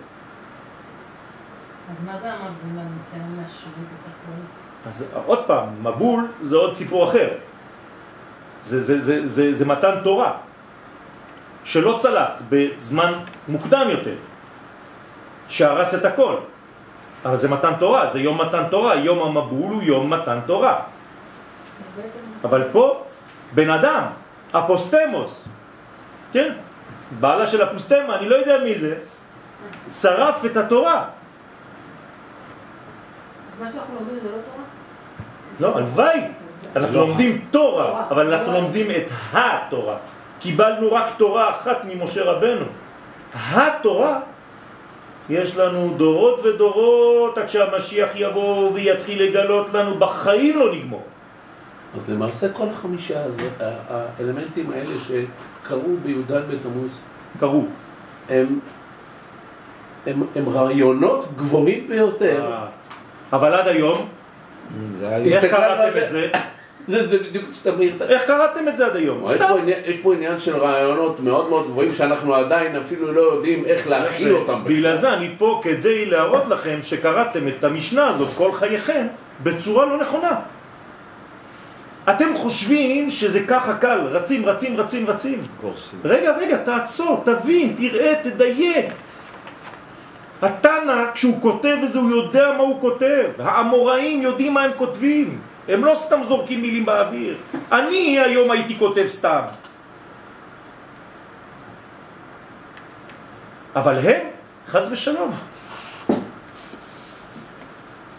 אז 1.91 1.97
מה 2.07 2.13
זה 2.23 2.33
המבול 2.33 2.82
הכל? 3.13 4.89
אז 4.89 5.05
עוד 5.27 5.47
פעם, 5.47 5.69
מבול 5.83 6.29
זה 6.43 6.57
עוד 6.57 6.75
סיפור 6.75 7.09
אחר. 7.09 7.29
זה, 8.63 8.81
זה, 8.81 8.99
זה, 8.99 9.27
זה, 9.27 9.55
זה 9.55 9.65
מתן 9.65 9.95
תורה, 10.05 10.33
שלא 11.65 11.97
צלח 11.99 12.31
בזמן 12.49 13.13
מוקדם 13.49 13.87
יותר, 13.91 14.15
שהרס 15.49 15.95
את 15.95 16.05
הכל. 16.05 16.37
אבל 17.25 17.37
זה 17.37 17.49
מתן 17.49 17.73
תורה, 17.79 18.11
זה 18.11 18.21
יום 18.21 18.41
מתן 18.41 18.65
תורה, 18.71 18.95
יום 18.95 19.19
המבול 19.23 19.73
הוא 19.73 19.83
יום 19.83 20.11
מתן 20.11 20.39
תורה. 20.47 20.81
אבל 22.45 22.63
פה, 22.73 23.05
בן 23.55 23.71
אדם, 23.71 24.03
אפוסטמוס, 24.53 25.49
כן? 26.33 26.53
בעלה 27.21 27.47
של 27.47 27.63
אפוסטמה, 27.63 28.19
אני 28.19 28.29
לא 28.29 28.37
יודע 28.37 28.65
מי 28.65 28.75
זה, 28.75 28.95
שרף 29.91 30.45
את 30.45 30.57
התורה. 30.57 31.22
אז 33.63 33.75
מה 33.75 33.81
שאנחנו 33.81 33.95
לומדים 33.95 34.19
זה 34.23 34.29
לא 34.29 34.37
תורה? 34.37 34.65
לא, 35.73 35.79
הלוואי. 35.79 36.19
אז- 36.19 36.67
אנחנו 36.77 36.95
לא 36.97 37.01
לומדים 37.09 37.45
תורה, 37.51 38.07
אבל 38.11 38.35
אנחנו. 38.35 38.53
לומדים 38.53 38.91
את 38.91 39.11
התורה. 39.33 39.97
קיבלנו 40.41 40.93
רק 40.93 41.07
תורה 41.17 41.51
אחת 41.51 41.85
ממשה 41.85 42.25
רבנו. 42.25 42.65
התורה, 43.53 44.21
יש 45.31 45.57
לנו 45.57 45.95
דורות 45.97 46.41
ודורות 46.45 47.39
עד 47.39 47.49
שהמשיח 47.49 48.09
יבוא 48.15 48.71
ויתחיל 48.75 49.23
לגלות 49.23 49.75
לנו, 49.75 49.99
בחיים 49.99 50.59
לא 50.59 50.75
נגמור. 50.75 51.03
אז 51.97 52.11
למעשה 52.11 52.53
כל 52.53 52.67
החמישה 52.73 53.25
הזאת, 53.25 53.61
ה- 53.61 53.75
האלמנטים 54.19 54.71
האלה 54.71 54.95
שקרו 55.01 55.97
בי"ז 56.03 56.33
בתמוז, 56.33 56.99
קראו. 57.41 57.65
הם, 58.31 58.59
הם, 60.07 60.23
הם 60.37 60.49
רעיונות 60.49 61.27
גבוהים 61.37 61.89
ביותר. 61.89 62.51
אבל 63.33 63.55
עד 63.55 63.69
היום. 63.69 64.09
איך 65.03 65.45
קראתם 65.45 65.99
את 66.03 66.09
זה? 66.09 66.29
זה, 66.89 67.09
זה 67.11 67.19
בדיוק 67.19 67.45
שתמיר. 67.55 67.93
איך 68.09 68.23
קראתם 68.27 68.69
את 68.69 68.77
זה 68.77 68.87
עד 68.87 68.97
היום? 68.97 69.27
יש. 69.35 69.43
פה, 69.43 69.59
עניין, 69.59 69.79
יש 69.87 69.99
פה 69.99 70.15
עניין 70.15 70.39
של 70.39 70.57
רעיונות 70.57 71.21
מאוד 71.21 71.49
מאוד 71.49 71.67
גבוהים 71.67 71.93
שאנחנו 71.93 72.35
עדיין 72.35 72.77
אפילו 72.77 73.13
לא 73.13 73.21
יודעים 73.21 73.65
איך 73.65 73.89
להכיל 73.89 74.35
אותם. 74.35 74.61
בגלל 74.65 74.97
זה 74.97 75.13
אני 75.13 75.31
פה 75.39 75.61
כדי 75.65 76.07
להראות 76.07 76.49
לכם 76.49 76.79
שקראתם 76.83 77.49
את 77.49 77.65
המשנה 77.65 78.09
הזאת 78.09 78.29
כל 78.35 78.53
חייכם 78.53 79.07
בצורה 79.43 79.87
לא 79.87 79.97
נכונה. 79.97 80.41
אתם 82.11 82.37
חושבים 82.37 83.11
שזה 83.11 83.41
ככה 83.41 83.75
קל, 83.75 83.99
רצים, 84.11 84.47
רצים, 84.47 84.77
רצים, 84.77 85.07
רצים. 85.07 85.43
רגע, 86.05 86.37
רגע, 86.37 86.57
תעצור, 86.57 87.23
תבין, 87.25 87.75
תראה, 87.77 88.13
תדייק. 88.23 88.87
התנא, 90.43 91.13
כשהוא 91.15 91.43
כותב 91.43 91.77
וזה, 91.83 91.99
הוא 91.99 92.11
יודע 92.11 92.53
מה 92.57 92.63
הוא 92.63 92.81
כותב. 92.81 93.29
האמוראים 93.39 94.23
יודעים 94.23 94.55
מה 94.55 94.63
הם 94.63 94.71
כותבים. 94.77 95.41
הם 95.69 95.85
לא 95.85 95.95
סתם 95.95 96.21
זורקים 96.29 96.63
מילים 96.63 96.87
באוויר. 96.87 97.37
אני 97.73 98.19
היום 98.19 98.51
הייתי 98.51 98.79
כותב 98.79 99.05
סתם. 99.07 99.43
אבל 103.77 103.99
הם, 103.99 104.21
חז 104.69 104.93
ושלום. 104.93 105.33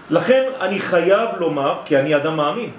לכן 0.10 0.44
אני 0.60 0.80
חייב 0.80 1.30
לומר, 1.40 1.82
כי 1.86 1.98
אני 1.98 2.16
אדם 2.16 2.38
מאמין, 2.38 2.72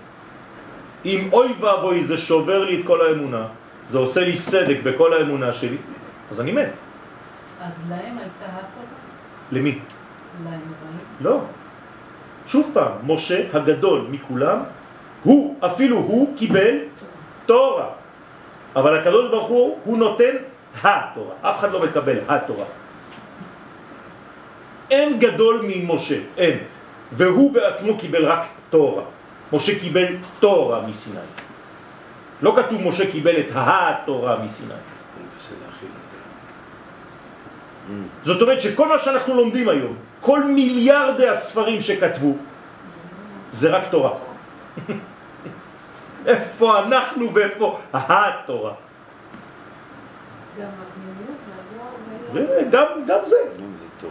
אם 1.05 1.29
אוי 1.33 1.55
ואבוי 1.61 2.05
זה 2.05 2.17
שובר 2.17 2.65
לי 2.65 2.81
את 2.81 2.87
כל 2.87 3.01
האמונה, 3.01 3.47
זה 3.87 3.99
עושה 3.99 4.21
לי 4.21 4.37
סדק 4.37 4.77
בכל 4.83 5.13
האמונה 5.13 5.53
שלי, 5.53 5.77
אז 6.31 6.41
אני 6.41 6.53
מת. 6.53 6.69
אז 7.61 7.73
להם 7.89 8.19
הייתה 8.19 8.47
התורה? 8.49 8.94
למי? 9.55 9.79
לא. 11.21 11.41
שוב 12.47 12.71
פעם, 12.75 12.93
משה 13.07 13.45
הגדול 13.53 14.07
מכולם, 14.11 14.59
הוא, 15.23 15.57
אפילו 15.61 15.97
הוא 15.97 16.37
קיבל 16.37 16.79
תורה. 17.47 17.87
אבל 18.77 18.99
הקדוש 19.01 19.31
ברוך 19.31 19.49
הוא, 19.49 19.79
הוא 19.85 19.99
נותן 19.99 20.35
התורה. 20.83 21.35
אף 21.43 21.59
אחד 21.59 21.73
לא 21.73 21.83
מקבל 21.83 22.19
התורה. 22.29 22.67
אין 24.91 25.19
גדול 25.19 25.65
ממשה, 25.69 26.19
אין. 26.37 26.59
והוא 27.13 27.53
בעצמו 27.55 27.99
קיבל 27.99 28.25
רק 28.25 28.43
תורה. 28.71 29.03
משה 29.53 29.81
קיבל 29.81 30.07
תורה 30.41 30.87
מסיני. 30.87 31.27
לא 32.43 32.55
כתוב 32.57 32.83
משה 32.83 33.11
קיבל 33.11 33.41
את 33.41 33.51
התורה 33.55 34.37
מסיני. 34.45 34.75
זאת 38.23 38.43
אומרת 38.43 38.61
שכל 38.61 38.89
מה 38.89 38.99
שאנחנו 38.99 39.35
לומדים 39.35 39.69
היום, 39.69 39.97
כל 40.21 40.45
מיליארדי 40.45 41.29
הספרים 41.29 41.81
שכתבו, 41.81 42.37
זה 43.53 43.71
רק 43.71 43.83
תורה. 43.91 44.11
איפה 46.27 46.79
אנחנו 46.79 47.35
ואיפה 47.35 47.79
התורה? 47.93 48.73
אז 48.73 50.49
גם 50.59 50.69
הפנימיות 50.81 51.39
והזוהר 51.49 52.49
זה. 52.49 52.65
גם, 53.07 53.25
זה. 53.25 53.37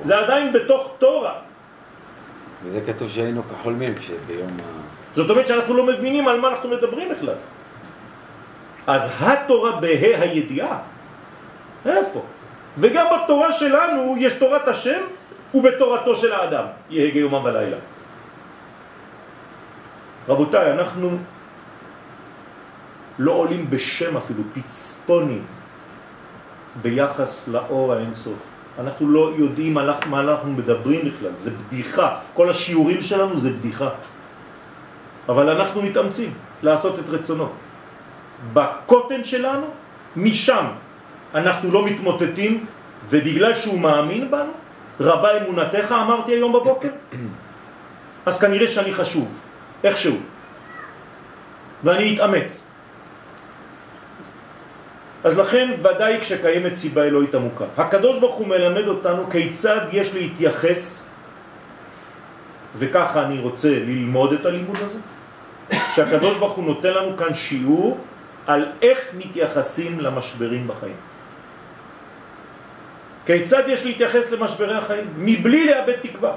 זה 0.02 0.18
עדיין 0.18 0.54
בתוך 0.54 0.96
תורה. 0.98 1.34
וזה 2.64 2.82
כתוב 2.88 3.10
שהיינו 3.10 3.44
כחולמים 3.44 3.96
כשביום 3.96 4.58
ה... 4.60 4.84
זאת 5.14 5.30
אומרת 5.30 5.48
שאנחנו 5.48 5.74
לא 5.74 5.86
מבינים 5.86 6.28
על 6.28 6.40
מה 6.40 6.48
אנחנו 6.48 6.70
מדברים 6.70 7.10
בכלל. 7.10 7.36
אז 8.88 9.12
התורה 9.20 9.72
בה 9.72 9.88
הידיעה. 9.88 10.80
איפה? 11.86 12.22
וגם 12.78 13.06
בתורה 13.14 13.52
שלנו 13.52 14.16
יש 14.18 14.34
תורת 14.34 14.68
השם 14.68 15.02
ובתורתו 15.54 16.16
של 16.16 16.34
האדם. 16.34 16.66
יהגה 16.90 17.20
יומם 17.20 17.44
ולילה. 17.44 17.78
רבותיי, 20.30 20.72
אנחנו 20.72 21.18
לא 23.20 23.32
עולים 23.32 23.70
בשם 23.70 24.18
אפילו, 24.18 24.44
פצפונים, 24.54 25.46
ביחס 26.82 27.48
לאור 27.48 27.94
האינסוף. 27.94 28.40
אנחנו 28.80 29.08
לא 29.08 29.32
יודעים 29.38 29.78
על 29.78 29.90
מה 30.06 30.20
אנחנו 30.20 30.52
מדברים 30.52 31.02
בכלל, 31.06 31.32
זה 31.36 31.52
בדיחה. 31.52 32.18
כל 32.34 32.50
השיעורים 32.50 33.02
שלנו 33.02 33.38
זה 33.38 33.50
בדיחה. 33.50 33.90
אבל 35.30 35.50
אנחנו 35.50 35.82
מתאמצים 35.82 36.34
לעשות 36.64 37.00
את 37.00 37.10
רצונו. 37.10 37.50
בקוטן 38.54 39.24
שלנו, 39.24 39.68
משם 40.16 40.66
אנחנו 41.36 41.72
לא 41.72 41.86
מתמוטטים, 41.86 42.66
ובגלל 43.10 43.54
שהוא 43.54 43.80
מאמין 43.80 44.32
בנו, 44.32 44.52
רבה 45.00 45.30
אמונתך 45.38 45.92
אמרתי 45.92 46.32
היום 46.32 46.54
בבוקר, 46.54 46.90
אז 48.26 48.40
כנראה 48.40 48.68
שאני 48.68 48.94
חשוב, 48.94 49.40
איכשהו. 49.84 50.18
ואני 51.84 52.16
אתאמץ. 52.16 52.68
אז 55.24 55.38
לכן 55.38 55.72
ודאי 55.80 56.20
כשקיימת 56.20 56.74
סיבה 56.74 57.04
אלוהית 57.04 57.36
עמוקה. 57.36 57.66
הקדוש 57.78 58.20
ברוך 58.20 58.36
הוא 58.36 58.48
מלמד 58.48 58.88
אותנו 58.88 59.30
כיצד 59.30 59.80
יש 59.92 60.14
להתייחס, 60.14 61.06
וככה 62.78 63.24
אני 63.24 63.40
רוצה 63.40 63.70
ללמוד 63.70 64.34
את 64.34 64.46
הלימוד 64.46 64.78
הזה, 64.82 65.00
שהקדוש 65.96 66.38
ברוך 66.38 66.54
הוא 66.54 66.66
נותן 66.66 66.94
לנו 66.94 67.18
כאן 67.18 67.34
שיעור 67.34 67.98
על 68.48 68.66
איך 68.82 69.00
מתייחסים 69.18 70.00
למשברים 70.00 70.68
בחיים. 70.68 71.13
כיצד 73.26 73.64
יש 73.68 73.86
להתייחס 73.86 74.32
למשברי 74.32 74.76
החיים? 74.76 75.14
מבלי 75.18 75.66
לאבד 75.66 75.96
תקווה. 76.02 76.32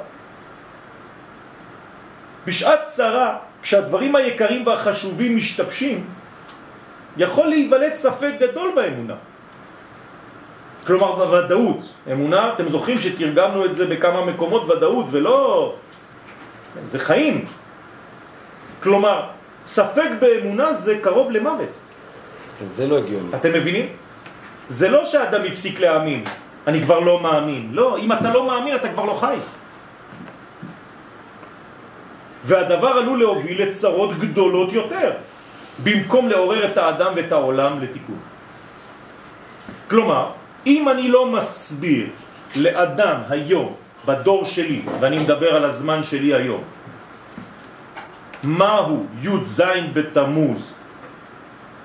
בשעת 2.46 2.84
צרה, 2.84 3.36
כשהדברים 3.62 4.16
היקרים 4.16 4.66
והחשובים 4.66 5.36
משתבשים, 5.36 6.04
יכול 7.16 7.46
להיוולד 7.46 7.94
ספק 7.94 8.32
גדול 8.40 8.72
באמונה. 8.76 9.14
כלומר 10.86 11.12
בוודאות. 11.16 11.88
אמונה, 12.12 12.52
אתם 12.54 12.68
זוכרים 12.68 12.98
שתרגמנו 12.98 13.64
את 13.64 13.74
זה 13.74 13.86
בכמה 13.86 14.24
מקומות 14.24 14.70
ודאות 14.70 15.06
ולא... 15.10 15.74
זה 16.84 16.98
חיים. 16.98 17.46
כלומר, 18.82 19.22
ספק 19.66 20.10
באמונה 20.20 20.72
זה 20.72 20.98
קרוב 21.02 21.30
למוות. 21.30 21.74
כן, 22.58 22.64
זה 22.76 22.86
לא 22.86 22.98
הגיוני. 22.98 23.28
אתם 23.34 23.52
מבינים? 23.52 23.86
זה 24.68 24.88
לא 24.88 25.04
שהאדם 25.04 25.42
הפסיק 25.44 25.80
להאמין, 25.80 26.24
אני 26.66 26.82
כבר 26.82 26.98
לא 27.00 27.22
מאמין. 27.22 27.68
לא, 27.72 27.98
אם 27.98 28.12
אתה 28.12 28.32
לא 28.32 28.46
מאמין 28.46 28.74
אתה 28.74 28.88
כבר 28.88 29.04
לא 29.04 29.14
חי. 29.20 29.36
והדבר 32.44 32.88
עלול 32.88 33.18
להוביל 33.18 33.62
לצרות 33.62 34.18
גדולות 34.18 34.72
יותר, 34.72 35.12
במקום 35.82 36.28
לעורר 36.28 36.72
את 36.72 36.78
האדם 36.78 37.12
ואת 37.16 37.32
העולם 37.32 37.82
לתיקון. 37.82 38.18
כלומר, 39.90 40.30
אם 40.66 40.88
אני 40.88 41.08
לא 41.08 41.26
מסביר 41.26 42.06
לאדם 42.56 43.16
היום, 43.28 43.74
בדור 44.06 44.44
שלי, 44.44 44.82
ואני 45.00 45.18
מדבר 45.18 45.54
על 45.54 45.64
הזמן 45.64 46.02
שלי 46.02 46.34
היום, 46.34 46.62
מהו 48.42 49.06
י"ז 49.22 49.62
בתמוז 49.92 50.72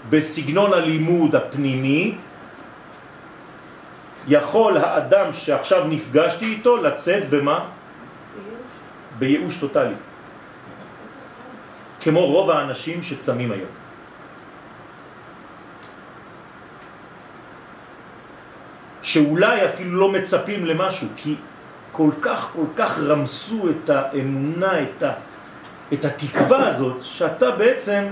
בסגנון 0.10 0.74
הלימוד 0.74 1.36
הפנימי, 1.36 2.16
יכול 4.28 4.78
האדם 4.78 5.32
שעכשיו 5.32 5.84
נפגשתי 5.88 6.46
איתו 6.46 6.78
לצאת 6.78 7.30
במה? 7.30 7.60
בייאוש 9.20 9.58
טוטלי. 9.58 9.96
כמו 12.02 12.26
רוב 12.26 12.52
האנשים 12.52 13.04
שצמים 13.04 13.52
היום. 13.52 13.70
שאולי 19.02 19.66
אפילו 19.66 20.00
לא 20.00 20.10
מצפים 20.12 20.66
למשהו, 20.66 21.08
כי 21.16 21.36
כל 21.92 22.10
כך 22.22 22.48
כל 22.54 22.66
כך 22.76 23.00
רמסו 23.00 23.70
את 23.70 23.90
האמונה, 23.90 24.82
את, 24.82 25.04
ה, 25.04 25.14
את 25.94 26.06
התקווה 26.06 26.68
הזאת, 26.68 27.04
שאתה 27.04 27.52
בעצם, 27.52 28.04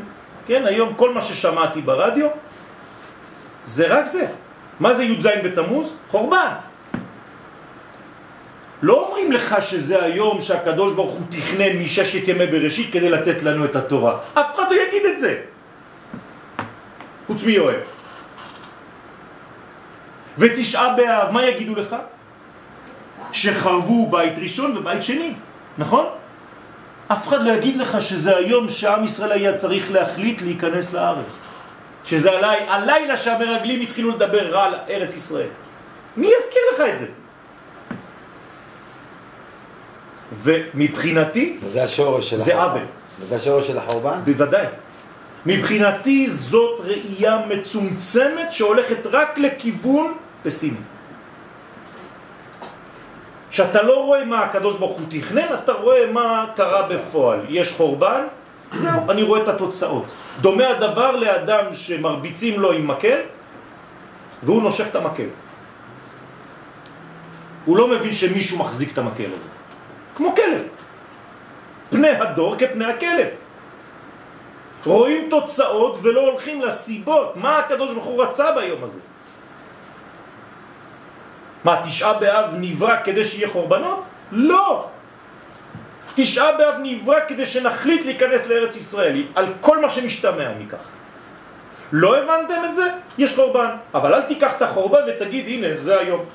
כן, 0.46 0.66
היום 0.66 0.94
כל 0.94 1.14
מה 1.14 1.22
ששמעתי 1.22 1.82
ברדיו, 1.82 2.28
זה 3.64 3.88
רק 3.88 4.06
זה. 4.06 4.28
מה 4.80 4.94
זה 4.94 5.04
י"ז 5.04 5.28
בתמוז? 5.44 5.94
חורבן. 6.12 6.54
לא 8.82 9.08
אומרים 9.08 9.32
לך 9.32 9.56
שזה 9.62 10.04
היום 10.04 10.42
שהקדוש 10.42 10.94
ברוך 10.94 11.14
הוא 11.14 11.26
תכנן 11.30 11.84
מששת 11.84 12.28
ימי 12.28 12.48
בראשית 12.48 12.94
כדי 12.94 13.10
לתת 13.10 13.44
לנו 13.44 13.66
את 13.66 13.76
התורה. 13.76 14.18
אף 14.34 14.56
אחד 14.56 14.64
לא 14.72 14.76
יגיד 14.76 15.06
את 15.06 15.20
זה. 15.20 15.42
חוץ 17.28 17.44
מיואל. 17.44 17.80
ותשעה 20.38 20.94
באב, 20.94 21.32
מה 21.32 21.46
יגידו 21.46 21.76
לך? 21.76 21.96
שחרבו 23.32 24.10
בית 24.12 24.38
ראשון 24.38 24.78
ובית 24.78 25.04
שני, 25.04 25.34
נכון? 25.78 26.06
אף 27.08 27.28
אחד 27.28 27.44
לא 27.44 27.52
יגיד 27.52 27.76
לך 27.76 28.02
שזה 28.02 28.38
היום 28.38 28.70
שעם 28.70 29.04
ישראל 29.04 29.32
היה 29.32 29.58
צריך 29.58 29.92
להחליט 29.92 30.42
להיכנס 30.42 30.94
לארץ. 30.94 31.40
שזה 32.10 32.32
הלי, 32.32 32.58
הלילה 32.68 33.18
שהמרגלים 33.18 33.82
התחילו 33.82 34.10
לדבר 34.10 34.48
רע 34.48 34.64
על 34.64 34.76
ארץ 34.90 35.14
ישראל. 35.14 35.48
מי 36.18 36.28
יזכיר 36.28 36.62
לך 36.74 36.94
את 36.94 37.00
זה? 37.00 37.06
ומבחינתי 40.34 41.58
וזה 41.62 41.84
השורש 41.84 42.30
של 42.30 42.38
זה 42.38 42.54
החורבן. 42.56 42.72
עוול. 42.72 42.86
וזה 43.20 43.36
השורש 43.36 43.68
של 43.68 43.78
החורבן? 43.78 44.20
בוודאי. 44.26 44.66
מבחינתי 45.46 46.30
זאת 46.30 46.80
ראייה 46.80 47.42
מצומצמת 47.48 48.52
שהולכת 48.52 49.06
רק 49.06 49.38
לכיוון 49.38 50.14
פסימי. 50.44 50.78
שאתה 53.52 53.82
לא 53.82 54.06
רואה 54.06 54.26
מה 54.26 54.40
הקדוש 54.40 54.78
ברוך 54.78 54.98
הוא 54.98 55.06
תכנן, 55.10 55.54
אתה 55.64 55.72
רואה 55.72 56.12
מה 56.12 56.46
קרה 56.56 56.88
בפועל. 56.88 57.40
יש 57.50 57.72
חורבן, 57.72 58.24
זהו, 58.74 59.02
אני 59.10 59.24
רואה 59.24 59.44
את 59.44 59.48
התוצאות. 59.48 60.06
דומה 60.42 60.68
הדבר 60.68 61.16
לאדם 61.16 61.74
שמרביצים 61.74 62.60
לו 62.60 62.72
עם 62.72 62.88
מקל, 62.88 63.20
והוא 64.44 64.62
נושך 64.64 64.88
את 64.88 64.96
המקל. 64.96 65.30
הוא 67.66 67.78
לא 67.78 67.88
מבין 67.88 68.14
שמישהו 68.14 68.60
מחזיק 68.60 68.94
את 68.94 68.98
המקל 68.98 69.34
הזה. 69.34 69.50
כמו 70.16 70.36
כלב. 70.36 70.64
פני 71.90 72.10
הדור 72.10 72.56
כפני 72.56 72.86
הכלב. 72.86 73.28
רואים 74.86 75.28
תוצאות 75.30 75.98
ולא 76.02 76.22
הולכים 76.22 76.62
לסיבות. 76.62 77.36
מה 77.36 77.58
הקדוש 77.58 77.94
ברוך 77.94 78.06
הוא 78.06 78.24
רצה 78.24 78.52
ביום 78.52 78.84
הזה? 78.84 79.00
מה, 81.64 81.82
תשעה 81.84 82.14
באב 82.14 82.46
נברא 82.54 82.96
כדי 83.04 83.24
שיהיה 83.24 83.50
חורבנות? 83.50 84.06
לא! 84.32 84.88
תשעה 86.20 86.58
באב 86.58 86.76
נברא 86.84 87.20
כדי 87.28 87.46
שנחליט 87.46 88.06
להיכנס 88.06 88.48
לארץ 88.48 88.76
ישראל, 88.76 89.24
על 89.36 89.46
כל 89.62 89.82
מה 89.82 89.90
שמשתמע 89.90 90.52
מכך. 90.60 90.84
לא 91.92 92.18
הבנתם 92.18 92.62
את 92.66 92.76
זה? 92.76 92.88
יש 93.18 93.36
חורבן. 93.36 93.70
אבל 93.94 94.14
אל 94.14 94.22
תיקח 94.22 94.54
את 94.58 94.62
החורבן 94.62 95.00
ותגיד, 95.08 95.48
הנה, 95.48 95.76
זה 95.76 96.00
היום. 96.00 96.26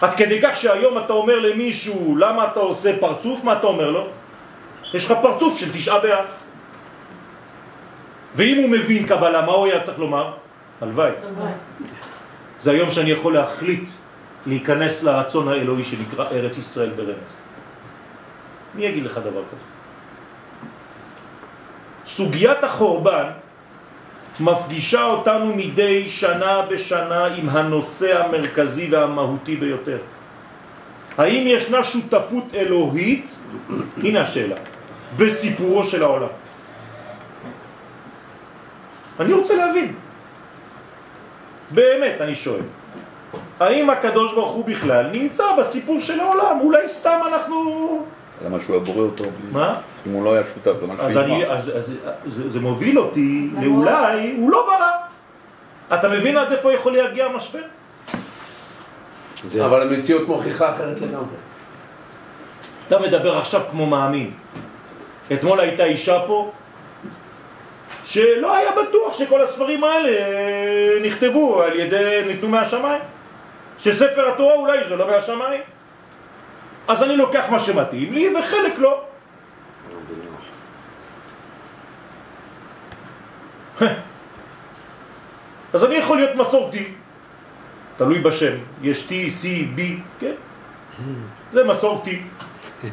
עד 0.00 0.14
כדי 0.14 0.42
כך 0.42 0.56
שהיום 0.56 0.98
אתה 0.98 1.12
אומר 1.12 1.38
למישהו, 1.38 2.16
למה 2.16 2.44
אתה 2.44 2.60
עושה 2.60 2.98
פרצוף? 3.00 3.44
מה 3.44 3.52
אתה 3.52 3.66
אומר 3.66 3.90
לו? 3.90 4.08
יש 4.94 5.04
לך 5.04 5.14
פרצוף 5.22 5.58
של 5.58 5.72
תשעה 5.72 5.98
באב. 5.98 6.24
ואם 8.34 8.56
הוא 8.56 8.68
מבין 8.68 9.06
קבלה, 9.06 9.42
מה 9.42 9.52
הוא 9.52 9.66
היה 9.66 9.80
צריך 9.80 9.98
לומר? 9.98 10.32
הלוואי. 10.80 11.12
זה 12.58 12.70
היום 12.70 12.90
שאני 12.90 13.10
יכול 13.10 13.34
להחליט 13.34 13.88
להיכנס 14.46 15.02
לרצון 15.02 15.48
האלוהי 15.48 15.84
שנקרא 15.84 16.24
ארץ 16.24 16.58
ישראל 16.58 16.90
ברמז. 16.90 17.38
מי 18.74 18.84
יגיד 18.84 19.04
לך 19.04 19.18
דבר 19.18 19.42
כזה? 19.52 19.64
סוגיית 22.06 22.64
החורבן 22.64 23.26
מפגישה 24.40 25.04
אותנו 25.04 25.56
מדי 25.56 26.08
שנה 26.08 26.62
בשנה 26.70 27.26
עם 27.26 27.48
הנושא 27.48 28.24
המרכזי 28.24 28.88
והמהותי 28.90 29.56
ביותר. 29.56 29.98
האם 31.18 31.44
ישנה 31.46 31.84
שותפות 31.84 32.54
אלוהית, 32.54 33.38
הנה 34.02 34.20
השאלה, 34.20 34.56
בסיפורו 35.16 35.84
של 35.84 36.02
העולם? 36.02 36.32
אני 39.20 39.32
רוצה 39.32 39.54
להבין. 39.56 39.94
באמת, 41.70 42.20
אני 42.20 42.34
שואל. 42.34 42.64
האם 43.60 43.90
הקדוש 43.90 44.34
ברוך 44.34 44.50
הוא 44.52 44.64
בכלל 44.64 45.06
נמצא 45.12 45.44
בסיפור 45.58 45.98
של 46.00 46.20
העולם? 46.20 46.58
אולי 46.60 46.88
סתם 46.88 47.20
אנחנו... 47.26 47.56
למה 48.44 48.60
שהוא 48.60 48.76
היה 48.76 48.84
בורא 48.84 49.00
אותו? 49.04 49.24
מה? 49.52 49.74
אם 50.06 50.12
הוא 50.12 50.24
לא 50.24 50.34
היה 50.34 50.42
שותף, 50.54 50.82
למה 50.82 50.94
אז, 50.94 51.12
שהוא 51.12 51.22
אני, 51.22 51.42
יברא? 51.42 51.54
אז, 51.54 51.72
אז 51.76 51.98
זה, 52.26 52.48
זה 52.48 52.60
מוביל 52.60 52.98
אותי 52.98 53.48
לאולי 53.62 54.34
הוא 54.36 54.50
לא 54.50 54.66
ברא. 54.66 54.90
אתה 55.98 56.08
מבין 56.08 56.36
עד 56.36 56.52
איפה 56.52 56.72
יכול 56.72 56.96
להגיע 56.96 57.26
המשבר? 57.26 57.58
זה- 59.46 59.64
אבל 59.66 59.82
המציאות 59.94 60.28
מוכיחה 60.28 60.70
אחרת 60.74 61.00
לגמרי. 61.00 61.26
אתה 62.88 62.98
מדבר 62.98 63.38
עכשיו 63.38 63.60
כמו 63.70 63.86
מאמין. 63.86 64.30
אתמול 65.32 65.60
הייתה 65.60 65.84
אישה 65.84 66.18
פה 66.26 66.50
שלא 68.04 68.56
היה 68.56 68.70
בטוח 68.72 69.14
שכל 69.18 69.42
הספרים 69.44 69.84
האלה 69.84 70.10
נכתבו 71.06 71.62
על 71.62 71.80
ידי, 71.80 72.22
ניתנו 72.26 72.48
מהשמיים. 72.48 73.00
שספר 73.78 74.28
התורה 74.28 74.54
אולי 74.54 74.88
זה 74.88 74.96
לא 74.96 75.06
מהשמיים. 75.06 75.60
אז 76.88 77.02
אני 77.02 77.16
לוקח 77.16 77.44
מה 77.50 77.58
שמתאים 77.58 78.12
לי 78.12 78.34
וחלק 78.38 78.78
לא. 78.78 79.04
אז 85.72 85.84
אני 85.84 85.94
יכול 85.94 86.16
להיות 86.16 86.36
מסורתי, 86.36 86.92
תלוי 87.96 88.18
בשם, 88.18 88.56
יש 88.82 89.08
T, 89.08 89.10
C, 89.10 89.46
B, 89.78 89.80
כן? 90.20 90.34
זה 91.52 91.64
מסורתי. 91.64 92.22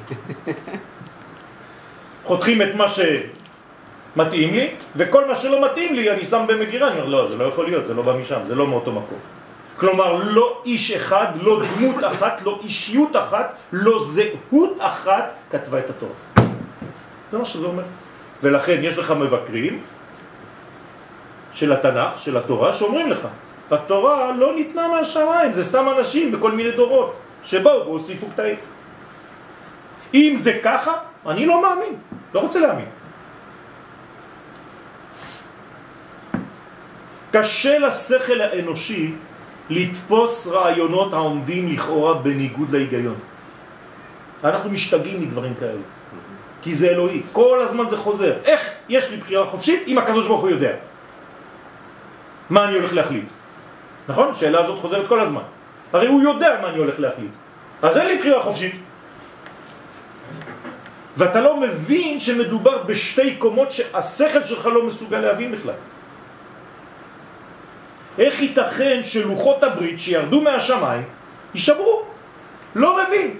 חותכים 2.30 2.62
את 2.62 2.76
מה 2.76 2.86
שמתאים 2.88 4.54
לי, 4.54 4.70
וכל 4.96 5.28
מה 5.28 5.36
שלא 5.36 5.65
מתאים 5.65 5.96
לי 5.96 6.12
אני 6.12 6.26
שם 6.26 6.46
במגירה, 6.48 6.88
אני 6.88 7.00
אומר, 7.00 7.10
לא, 7.10 7.28
זה 7.28 7.38
לא 7.38 7.44
יכול 7.44 7.65
להיות, 7.65 7.86
זה 7.86 7.94
לא 7.94 8.02
בא 8.02 8.13
משם, 8.13 8.39
זה 8.44 8.56
לא 8.56 8.68
מאותו 8.68 8.92
מקום. 8.92 9.20
כלומר, 9.80 10.24
לא 10.24 10.62
איש 10.65 10.92
אחד, 10.92 11.26
לא 11.42 11.62
דמות 11.63 12.04
אחת, 12.04 12.42
לא 12.46 12.60
אישיות 12.63 13.15
אחת, 13.15 13.56
לא 13.72 14.04
זהות 14.04 14.78
אחת 14.80 15.34
כתבה 15.52 15.80
את 15.80 15.89
התורה. 15.89 16.13
זה 17.32 17.38
מה 17.38 17.46
שזה 17.46 17.65
אומר. 17.65 17.84
ולכן 18.44 18.80
יש 18.84 18.98
לך 18.98 19.12
מבקרים 19.12 19.82
של 21.54 21.72
התנ"ך, 21.72 22.20
של 22.20 22.38
התורה, 22.38 22.74
שאומרים 22.74 23.10
לך, 23.12 23.28
התורה 23.72 24.32
לא 24.32 24.56
ניתנה 24.56 24.88
מהשמיים, 24.88 25.52
זה 25.52 25.65
סתם 25.65 25.86
אנשים 25.98 26.32
בכל 26.32 26.52
מיני 26.52 26.72
דורות 26.72 27.20
שבאו 27.44 27.86
והוסיפו 27.86 28.28
קטעים. 28.34 28.56
אם 30.13 30.34
זה 30.38 30.60
ככה, 30.63 30.94
אני 31.28 31.46
לא 31.46 31.62
מאמין, 31.62 31.96
לא 32.34 32.39
רוצה 32.39 32.60
להאמין. 32.60 32.89
קשה 37.32 37.80
לשכל 37.80 38.42
האנושי 38.42 39.13
לתפוס 39.70 40.48
רעיונות 40.48 41.14
העומדים 41.14 41.74
לכאורה 41.74 42.14
בניגוד 42.14 42.70
להיגיון. 42.70 43.16
אנחנו 44.44 44.70
משתגעים 44.70 45.22
מדברים 45.22 45.54
כאלה, 45.60 45.82
כי 46.62 46.74
זה 46.74 46.90
אלוהי, 46.90 47.22
כל 47.32 47.62
הזמן 47.62 47.90
זה 47.90 47.98
חוזר. 47.98 48.34
איך 48.46 48.62
יש 48.90 49.12
לי 49.12 49.18
בחירה 49.18 49.46
חופשית 49.46 49.84
אם 49.88 49.98
הקדוש 49.98 50.28
ברוך 50.28 50.42
הוא 50.42 50.50
יודע? 50.50 50.72
מה 52.50 52.66
אני 52.66 52.74
הולך 52.76 52.94
להחליט? 52.94 53.30
נכון? 54.08 54.34
שאלה 54.34 54.60
הזאת 54.60 54.80
חוזרת 54.80 55.08
כל 55.08 55.20
הזמן. 55.20 55.46
הרי 55.94 56.08
הוא 56.08 56.22
יודע 56.22 56.60
מה 56.62 56.70
אני 56.70 56.78
הולך 56.78 57.00
להחליט. 57.00 57.36
אז 57.82 57.98
אין 57.98 58.08
לי 58.08 58.18
בחירה 58.18 58.44
חופשית. 58.44 58.76
ואתה 61.18 61.42
לא 61.42 61.60
מבין 61.60 62.20
שמדובר 62.20 62.84
בשתי 62.84 63.36
קומות 63.36 63.72
שהשכל 63.72 64.44
שלך 64.44 64.66
לא 64.66 64.84
מסוגל 64.84 65.20
להבין 65.20 65.52
בכלל. 65.52 65.74
איך 68.20 68.42
ייתכן 68.42 69.04
שלוחות 69.04 69.64
הברית 69.64 70.00
שירדו 70.00 70.42
מהשמיים 70.42 71.04
יישברו? 71.54 72.04
לא 72.76 73.04
מבין. 73.04 73.38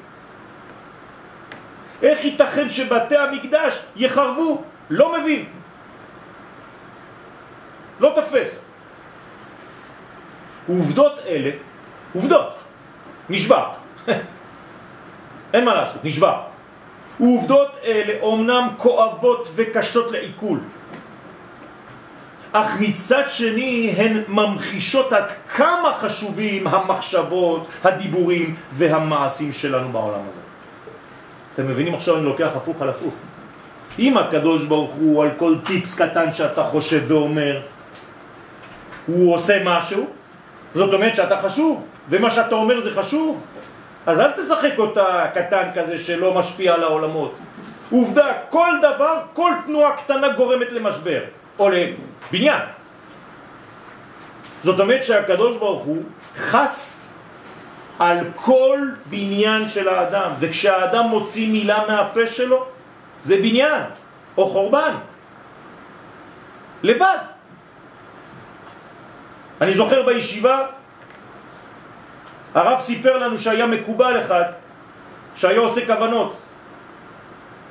איך 2.02 2.26
ייתכן 2.26 2.70
שבתי 2.70 3.18
המקדש 3.18 3.82
יחרבו? 3.96 4.64
לא 4.90 5.20
מבין. 5.20 5.46
לא 8.00 8.12
תופס. 8.16 8.64
עובדות 10.68 11.20
אלה, 11.28 11.52
עובדות, 12.14 12.54
נשבע. 13.30 13.64
אין 15.54 15.66
מה 15.66 15.74
לעשות, 15.74 16.06
נשבע. 16.06 16.38
עובדות 17.20 17.78
אלה 17.84 18.14
אומנם 18.22 18.68
כואבות 18.78 19.48
וקשות 19.56 20.12
לעיכול, 20.12 20.60
אך 22.52 22.80
מצד 22.80 23.24
שני 23.28 23.94
הן 23.98 24.24
ממחישות 24.28 25.14
עד 25.14 25.32
כמה 25.56 25.94
חשובים 25.98 26.68
המחשבות, 26.68 27.68
הדיבורים 27.84 28.56
והמעשים 28.74 29.54
שלנו 29.54 29.92
בעולם 29.92 30.22
הזה. 30.30 30.42
אתם 31.54 31.68
מבינים 31.68 31.96
עכשיו 31.96 32.16
אני 32.18 32.26
לוקח 32.26 32.50
הפוך 32.56 32.82
על 32.82 32.90
הפוך. 32.90 33.14
אם 34.00 34.18
הקדוש 34.18 34.66
ברוך 34.66 34.94
הוא 34.94 35.24
על 35.24 35.30
כל 35.38 35.56
טיפס 35.66 36.02
קטן 36.02 36.32
שאתה 36.32 36.64
חושב 36.64 37.02
ואומר, 37.08 37.62
הוא 39.06 39.36
עושה 39.36 39.62
משהו, 39.66 40.08
זאת 40.76 40.94
אומרת 40.94 41.16
שאתה 41.16 41.42
חשוב, 41.42 41.86
ומה 42.10 42.30
שאתה 42.30 42.56
אומר 42.56 42.80
זה 42.80 42.92
חשוב. 42.96 43.42
אז 44.06 44.20
אל 44.20 44.32
תשחק 44.32 44.74
אותה 44.78 45.26
קטן 45.34 45.64
כזה 45.76 45.98
שלא 45.98 46.34
משפיע 46.34 46.74
על 46.74 46.84
העולמות. 46.84 47.40
עובדה, 47.92 48.34
כל 48.50 48.74
דבר, 48.82 49.20
כל 49.34 49.52
תנועה 49.66 49.98
קטנה 49.98 50.30
גורמת 50.30 50.72
למשבר, 50.72 51.20
או 51.60 51.70
לבניין. 51.70 52.62
זאת 54.60 54.80
אומרת 54.80 55.04
שהקדוש 55.04 55.58
ברוך 55.58 55.84
הוא 55.84 56.04
חס 56.38 57.06
על 58.00 58.18
כל 58.36 58.80
בניין 59.06 59.68
של 59.68 59.88
האדם, 59.88 60.32
וכשהאדם 60.40 61.06
מוציא 61.06 61.52
מילה 61.52 61.84
מהפה 61.88 62.28
שלו, 62.28 62.66
זה 63.22 63.36
בניין 63.38 63.84
או 64.38 64.50
חורבן. 64.50 64.94
לבד. 66.84 67.18
אני 69.62 69.74
זוכר 69.74 70.06
בישיבה, 70.06 70.68
הרב 72.56 72.80
סיפר 72.82 73.18
לנו 73.18 73.38
שהיה 73.38 73.66
מקובל 73.68 74.22
אחד 74.22 74.44
שהיה 75.36 75.60
עושה 75.60 75.86
כוונות 75.86 76.38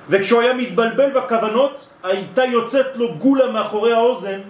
וכשהוא 0.09 0.41
היה 0.43 0.55
מתבלבל 0.55 1.11
בכוונות 1.11 1.93
הייתה 2.03 2.45
יוצאת 2.45 2.87
לו 2.97 3.15
גולה 3.15 3.51
מאחורי 3.53 3.93
האוזן 3.93 4.41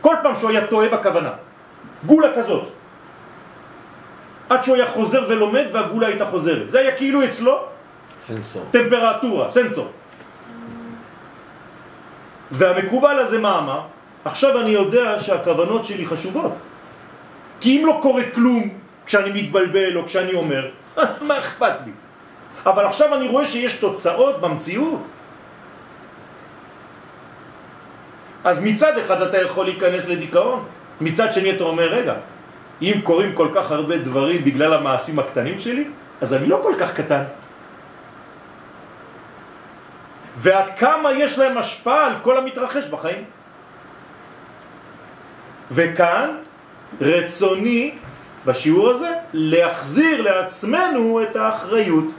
כל 0.00 0.14
פעם 0.22 0.36
שהוא 0.36 0.50
היה 0.50 0.66
טועה 0.66 0.88
בכוונה 0.88 1.32
גולה 2.06 2.28
כזאת 2.36 2.68
עד 4.48 4.62
שהוא 4.62 4.76
היה 4.76 4.86
חוזר 4.86 5.24
ולומד 5.28 5.64
והגולה 5.72 6.06
הייתה 6.06 6.26
חוזרת 6.26 6.70
זה 6.70 6.78
היה 6.80 6.96
כאילו 6.96 7.24
אצלו 7.24 7.58
סנסור. 8.18 8.64
טמפרטורה, 8.70 9.50
סנסור 9.50 9.88
והמקובל 12.50 13.18
הזה 13.18 13.38
מה 13.38 13.58
אמר? 13.58 13.80
עכשיו 14.24 14.60
אני 14.60 14.70
יודע 14.70 15.18
שהכוונות 15.18 15.84
שלי 15.84 16.06
חשובות 16.06 16.52
כי 17.60 17.80
אם 17.80 17.86
לא 17.86 17.98
קורה 18.02 18.22
כלום 18.34 18.68
כשאני 19.06 19.42
מתבלבל 19.42 19.96
או 19.96 20.06
כשאני 20.06 20.34
אומר, 20.34 20.70
אז 20.96 21.22
מה 21.22 21.38
אכפת 21.38 21.74
לי? 21.86 21.92
אבל 22.66 22.86
עכשיו 22.86 23.14
אני 23.14 23.28
רואה 23.28 23.44
שיש 23.44 23.74
תוצאות 23.74 24.40
במציאות. 24.40 25.02
אז 28.44 28.60
מצד 28.62 28.98
אחד 28.98 29.22
אתה 29.22 29.38
יכול 29.38 29.64
להיכנס 29.64 30.08
לדיכאון, 30.08 30.64
מצד 31.00 31.32
שני 31.32 31.56
אתה 31.56 31.64
אומר, 31.64 31.88
רגע, 31.88 32.14
אם 32.82 33.00
קורים 33.04 33.32
כל 33.34 33.48
כך 33.54 33.70
הרבה 33.70 33.98
דברים 33.98 34.44
בגלל 34.44 34.74
המעשים 34.74 35.18
הקטנים 35.18 35.58
שלי, 35.58 35.84
אז 36.20 36.34
אני 36.34 36.46
לא 36.46 36.60
כל 36.62 36.74
כך 36.78 36.94
קטן. 36.94 37.22
ועד 40.36 40.68
כמה 40.78 41.12
יש 41.12 41.38
להם 41.38 41.58
השפעה 41.58 42.06
על 42.06 42.12
כל 42.22 42.38
המתרחש 42.38 42.84
בחיים. 42.86 43.24
וכאן 45.70 46.28
רצוני 47.00 47.94
בשיעור 48.46 48.90
הזה 48.90 49.10
להחזיר 49.32 50.22
לעצמנו 50.22 51.22
את 51.22 51.36
האחריות 51.36 52.10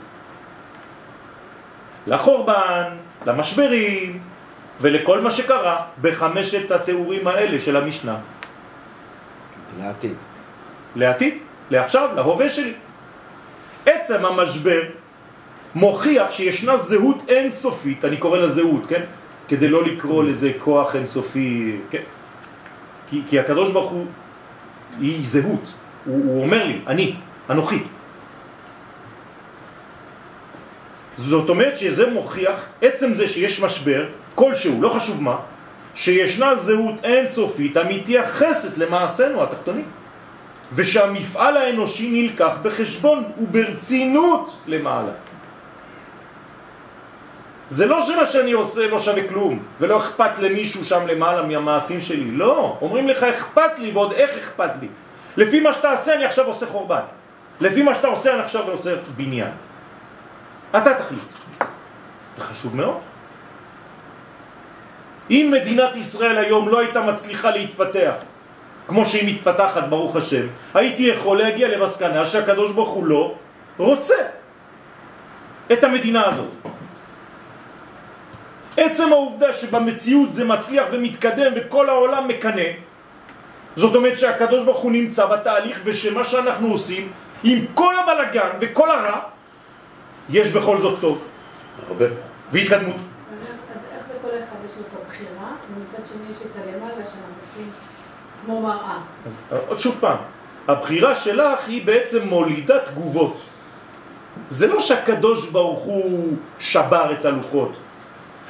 לחורבן, 2.06 2.84
למשברים 3.26 4.18
ולכל 4.80 5.20
מה 5.20 5.30
שקרה 5.30 5.76
בחמשת 6.00 6.70
התיאורים 6.70 7.28
האלה 7.28 7.58
של 7.58 7.76
המשנה. 7.76 8.16
לעתיד. 9.80 10.14
לעתיד, 10.96 11.34
לעכשיו, 11.70 12.08
להווה 12.16 12.50
שלי. 12.50 12.72
עצם 13.86 14.24
המשבר 14.24 14.80
מוכיח 15.74 16.30
שישנה 16.30 16.76
זהות 16.76 17.22
אינסופית, 17.28 18.04
אני 18.04 18.16
קורא 18.16 18.38
לה 18.38 18.48
זהות, 18.48 18.86
כן? 18.86 19.02
כדי 19.48 19.68
לא 19.68 19.84
לקרוא 19.84 20.24
לזה 20.24 20.52
כוח 20.58 20.96
אינסופי, 20.96 21.76
כן? 21.90 22.02
כי, 23.08 23.22
כי 23.28 23.40
הקדוש 23.40 23.72
ברוך 23.72 23.90
הוא 23.90 24.06
היא 25.00 25.18
זהות, 25.26 25.72
הוא, 26.04 26.24
הוא 26.24 26.42
אומר 26.42 26.64
לי, 26.64 26.80
אני, 26.86 27.14
אנוכי. 27.50 27.82
זאת 31.16 31.48
אומרת 31.48 31.76
שזה 31.76 32.10
מוכיח, 32.10 32.66
עצם 32.82 33.14
זה 33.14 33.28
שיש 33.28 33.60
משבר, 33.60 34.06
כלשהו, 34.34 34.82
לא 34.82 34.88
חשוב 34.88 35.22
מה, 35.22 35.36
שישנה 35.94 36.56
זהות 36.56 37.04
אינסופית 37.04 37.76
המתייחסת 37.76 38.78
למעשינו 38.78 39.42
התחתונים 39.42 39.84
ושהמפעל 40.72 41.56
האנושי 41.56 42.10
נלקח 42.10 42.56
בחשבון 42.62 43.24
וברצינות 43.38 44.56
למעלה. 44.66 45.12
זה 47.68 47.86
לא 47.86 48.02
שמה 48.02 48.26
שאני 48.26 48.52
עושה 48.52 48.86
לא 48.86 48.98
שווה 48.98 49.28
כלום 49.28 49.62
ולא 49.80 49.96
אכפת 49.96 50.38
למישהו 50.38 50.84
שם 50.84 51.06
למעלה 51.06 51.42
מהמעשים 51.42 52.00
שלי, 52.00 52.30
לא, 52.30 52.78
אומרים 52.80 53.08
לך 53.08 53.22
אכפת 53.22 53.78
לי 53.78 53.90
ועוד 53.90 54.12
איך 54.12 54.30
אכפת 54.38 54.70
לי 54.80 54.88
לפי 55.36 55.60
מה 55.60 55.72
שאתה 55.72 55.92
עושה 55.92 56.14
אני 56.14 56.24
עכשיו 56.24 56.46
עושה 56.46 56.66
חורבן. 56.66 57.00
לפי 57.60 57.82
מה 57.82 57.94
שאתה 57.94 58.08
עושה 58.08 58.34
אני 58.34 58.42
עכשיו 58.42 58.70
עושה 58.70 58.94
בניין. 59.16 59.50
אתה 60.76 60.94
תחליט. 60.94 61.32
זה 62.38 62.44
חשוב 62.44 62.76
מאוד. 62.76 62.98
אם 65.30 65.48
מדינת 65.52 65.96
ישראל 65.96 66.38
היום 66.38 66.68
לא 66.68 66.78
הייתה 66.78 67.00
מצליחה 67.02 67.50
להתפתח 67.50 68.14
כמו 68.88 69.04
שהיא 69.04 69.34
מתפתחת, 69.34 69.84
ברוך 69.88 70.16
השם, 70.16 70.46
הייתי 70.74 71.02
יכול 71.02 71.38
להגיע 71.38 71.68
למסקנה 71.68 72.24
שהקדוש 72.24 72.72
ברוך 72.72 72.90
הוא 72.90 73.06
לא 73.06 73.34
רוצה 73.76 74.14
את 75.72 75.84
המדינה 75.84 76.26
הזאת. 76.26 76.52
עצם 78.76 79.12
העובדה 79.12 79.52
שבמציאות 79.52 80.32
זה 80.32 80.44
מצליח 80.44 80.86
ומתקדם 80.92 81.52
וכל 81.56 81.88
העולם 81.88 82.28
מקנה, 82.28 82.68
זאת 83.76 83.94
אומרת 83.94 84.16
שהקדוש 84.16 84.64
ברוך 84.64 84.78
הוא 84.78 84.92
נמצא 84.92 85.26
בתהליך 85.26 85.80
ושמה 85.84 86.24
שאנחנו 86.24 86.68
עושים 86.68 87.12
עם 87.44 87.58
כל 87.74 87.94
הבלגן 87.96 88.48
וכל 88.60 88.90
הרע 88.90 89.20
יש 90.30 90.50
בכל 90.52 90.80
זאת 90.80 91.00
טוב 91.00 91.18
הרבה. 91.88 92.04
והתקדמות. 92.52 92.96
אז 92.96 93.38
איך- 93.46 93.50
אז 93.76 93.82
איך 93.98 94.06
זה 94.08 94.14
כל 94.22 94.28
אחד 94.28 94.56
יש 94.66 94.72
לו 94.76 94.82
את 94.88 95.06
הבחירה, 95.06 95.50
ומצד 95.76 96.08
שני 96.08 96.30
יש 96.30 96.36
את 96.42 96.62
הלמעלה 96.62 96.94
שאנחנו 96.94 97.18
עושים 97.50 97.70
כמו 98.44 98.62
מראה. 98.62 98.98
אז 99.26 99.38
עוד 99.68 99.78
שוב 99.78 99.96
פעם, 100.00 100.16
הבחירה 100.68 101.14
שלך 101.14 101.68
היא 101.68 101.86
בעצם 101.86 102.28
מולידה 102.28 102.78
תגובות. 102.78 103.40
זה 104.48 104.66
לא 104.66 104.80
שהקדוש 104.80 105.50
ברוך 105.50 105.80
הוא 105.82 106.36
שבר 106.58 107.12
את 107.20 107.24
הלוחות. 107.24 107.72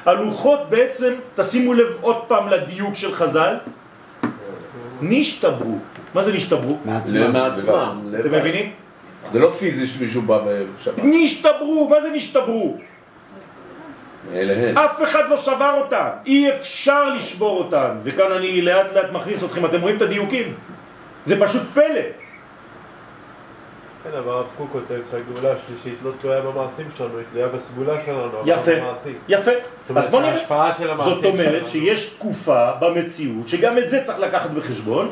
הלוחות 0.06 0.60
בעצם, 0.70 1.12
תשימו 1.34 1.74
לב 1.74 1.87
עוד 2.00 2.16
פעם 2.28 2.48
לדיוק 2.48 2.94
של 2.94 3.14
חז"ל, 3.14 3.56
נשתברו. 5.02 5.78
מה 6.14 6.22
זה 6.22 6.32
נשתברו? 6.32 6.78
מעצמם. 6.84 8.14
אתם 8.20 8.32
מבינים? 8.32 8.72
זה 9.32 9.38
לא 9.38 9.50
פיזי 9.50 9.87
שמישהו 9.87 10.22
בא 10.22 10.40
בשבת. 10.80 10.94
נשתברו, 10.98 11.88
מה 11.88 12.00
זה 12.00 12.10
נשתברו? 12.10 12.76
אליהן. 14.32 14.78
אף 14.78 15.02
אחד 15.02 15.30
לא 15.30 15.37
שבר 15.37 15.74
אותן, 15.80 16.08
אי 16.26 16.52
אפשר 16.54 17.14
לשבור 17.14 17.58
אותן, 17.58 17.90
וכאן 18.04 18.32
אני 18.32 18.62
לאט 18.62 18.92
לאט 18.92 19.12
מכניס 19.12 19.44
אתכם, 19.44 19.64
אתם 19.64 19.80
רואים 19.80 19.96
את 19.96 20.02
הדיוקים? 20.02 20.54
זה 21.24 21.40
פשוט 21.40 21.62
פלא. 21.74 22.00
כן, 24.04 24.10
אבל 24.18 24.32
הרב 24.32 24.46
קוק 24.56 24.68
כותב 24.72 25.00
שהגאולה 25.10 25.52
השלישית 25.52 25.98
לא 26.04 26.10
תלויה 26.20 26.40
במעשים 26.40 26.87
שלנו, 26.98 27.18
היא 27.18 27.26
תלויה 27.32 27.48
בסגולה 27.48 27.94
שלנו, 28.06 28.24
אבל 28.24 28.38
יפה, 28.46 28.70
במעשים. 28.76 29.14
יפה. 29.28 29.50
זאת 29.50 29.90
אומרת, 29.90 30.04
אז 30.04 30.10
בוא 30.10 30.20
נראה. 30.20 30.32
ההשפעה 30.32 30.72
של 30.72 30.90
המעשים 30.90 31.14
זאת 31.14 31.24
אומרת. 31.24 31.66
שיש 31.66 32.14
תקופה 32.14 32.70
במציאות, 32.80 33.48
שגם 33.48 33.78
את 33.78 33.88
זה 33.88 34.04
צריך 34.04 34.18
לקחת 34.18 34.50
בחשבון, 34.50 35.10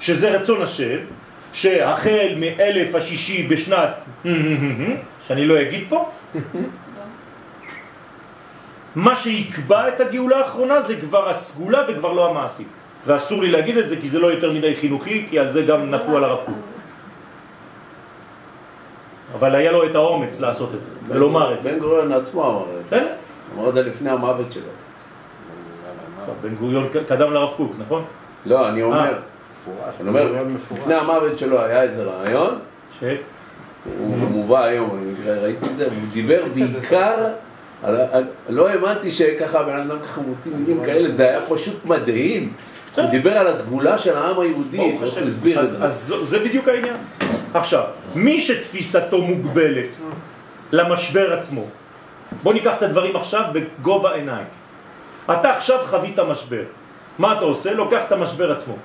שזה 0.00 0.40
רצון 0.40 0.62
השם, 0.62 0.98
שהחל 1.52 2.34
מאלף 2.36 2.94
השישי 2.94 3.46
בשנת, 3.46 3.90
שאני 5.26 5.46
לא 5.46 5.62
אגיד 5.62 5.84
פה, 5.88 6.10
מה 8.94 9.16
שיקבע 9.16 9.88
את 9.88 10.00
הגאולה 10.00 10.38
האחרונה 10.38 10.82
זה 10.82 11.00
כבר 11.00 11.28
הסגולה 11.28 11.78
וכבר 11.88 12.12
לא 12.12 12.30
המעשים. 12.30 12.66
ואסור 13.06 13.42
לי 13.42 13.50
להגיד 13.50 13.76
את 13.76 13.88
זה 13.88 13.96
כי 13.96 14.08
זה 14.08 14.18
לא 14.18 14.26
יותר 14.26 14.52
מדי 14.52 14.76
חינוכי, 14.76 15.26
כי 15.30 15.38
על 15.38 15.48
זה 15.48 15.62
גם 15.62 15.90
נפלו 15.90 16.16
על 16.16 16.24
הרב 16.24 16.38
קוק. 16.46 16.54
אבל 19.34 19.54
היה 19.54 19.72
לו 19.72 19.86
את 19.86 19.94
האומץ 19.94 20.40
לעשות 20.40 20.74
את 20.74 20.82
זה, 20.82 20.90
ולומר 21.08 21.54
את 21.54 21.60
זה. 21.60 21.72
בן 21.72 21.78
גוריון 21.78 22.12
עצמו 22.12 22.50
אמר 22.50 22.80
את 22.80 22.90
זה. 22.90 23.14
אמר 23.54 23.68
את 23.68 23.74
זה 23.74 23.82
לפני 23.82 24.10
המוות 24.10 24.52
שלו. 24.52 24.62
בן 26.42 26.54
גוריון 26.54 26.88
קדם 27.08 27.32
לרב 27.32 27.52
קוק, 27.56 27.72
נכון? 27.78 28.04
לא, 28.46 28.68
אני 28.68 28.82
אומר, 28.82 29.18
אה. 29.84 29.90
אני 30.00 30.08
אומר, 30.08 30.44
לפני 30.76 30.94
המוות 30.94 31.38
שלו 31.38 31.60
היה 31.60 31.82
איזה 31.82 32.02
רעיון, 32.04 32.58
ש... 33.00 33.04
הוא 33.98 34.16
מובא 34.16 34.64
היום, 34.64 35.14
ראיתי 35.26 35.66
את 35.66 35.76
זה, 35.76 35.88
והוא 35.88 36.08
דיבר 36.12 36.44
בעיקר, 36.54 37.26
לא 38.48 38.68
האמנתי 38.68 39.12
שככה 39.12 39.62
בן 39.62 39.80
אדם 39.80 39.98
ככה 40.04 40.20
מוציא 40.20 40.52
מילים 40.56 40.84
כאלה, 40.84 41.10
זה 41.14 41.28
היה 41.28 41.40
פשוט 41.40 41.84
מדהים. 41.84 42.52
הוא 42.96 43.10
דיבר 43.10 43.38
על 43.38 43.46
הסגולה 43.46 43.98
של 43.98 44.16
העם 44.16 44.40
היהודי, 44.40 44.80
איך. 44.80 45.00
הוא 45.00 45.28
הסביר 45.28 45.62
את 45.62 45.70
זה. 45.70 45.84
אז 45.84 46.14
זה 46.20 46.38
בדיוק 46.38 46.68
העניין. 46.68 46.96
עכשיו, 47.54 47.84
מי 48.14 48.38
שתפיסתו 48.40 49.22
מוגבלת 49.22 49.96
למשבר 50.72 51.32
עצמו, 51.32 51.64
בוא 52.42 52.52
ניקח 52.52 52.74
את 52.78 52.82
הדברים 52.82 53.16
עכשיו 53.16 53.44
בגובה 53.52 54.14
עיניים. 54.14 54.46
אתה 55.24 55.56
עכשיו 55.56 55.78
חווית 55.86 56.18
משבר. 56.18 56.62
מה 57.18 57.32
אתה 57.32 57.44
עושה? 57.44 57.74
לוקח 57.74 58.04
את 58.06 58.12
המשבר 58.12 58.52
עצמו. 58.52 58.76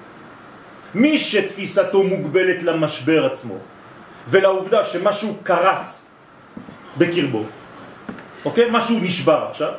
מי 0.95 1.17
שתפיסתו 1.17 2.03
מוגבלת 2.03 2.63
למשבר 2.63 3.25
עצמו, 3.25 3.57
ולעובדה 4.27 4.83
שמשהו 4.83 5.35
קרס 5.43 6.11
בקרבו, 6.97 7.43
אוקיי? 8.45 8.67
משהו 8.71 8.99
נשבר 8.99 9.45
עכשיו, 9.49 9.71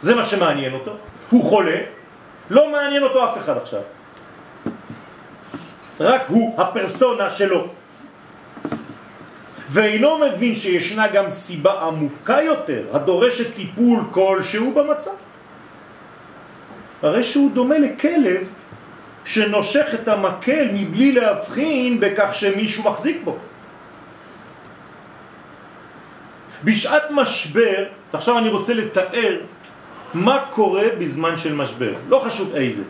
זה 0.00 0.14
מה 0.14 0.22
שמעניין 0.22 0.72
אותו, 0.72 0.96
הוא 1.30 1.44
חולה, 1.44 1.76
לא 2.50 2.72
מעניין 2.72 3.02
אותו 3.02 3.24
אף 3.24 3.38
אחד 3.38 3.56
עכשיו. 3.56 3.80
רק 6.00 6.22
הוא, 6.28 6.60
הפרסונה 6.60 7.30
שלו. 7.30 7.66
ואינו 9.70 10.18
מבין 10.18 10.54
שישנה 10.54 11.08
גם 11.08 11.30
סיבה 11.30 11.72
עמוקה 11.72 12.42
יותר, 12.42 12.82
הדורשת 12.92 13.54
טיפול 13.54 14.04
כלשהו 14.10 14.74
במצב. 14.74 15.10
הרי 17.02 17.22
שהוא 17.22 17.50
דומה 17.54 17.78
לכלב 17.78 18.48
שנושך 19.26 19.86
את 19.94 20.08
המקל 20.08 20.68
מבלי 20.72 21.12
להבחין 21.12 22.00
בכך 22.00 22.34
שמישהו 22.34 22.84
מחזיק 22.90 23.16
בו. 23.24 23.36
בשעת 26.64 27.02
משבר, 27.10 27.84
עכשיו 28.12 28.38
אני 28.38 28.48
רוצה 28.48 28.74
לתאר 28.74 29.36
מה 30.14 30.38
קורה 30.50 30.84
בזמן 30.98 31.36
של 31.36 31.54
משבר, 31.54 31.92
לא 32.08 32.22
חשוב 32.24 32.54
איזה. 32.54 32.82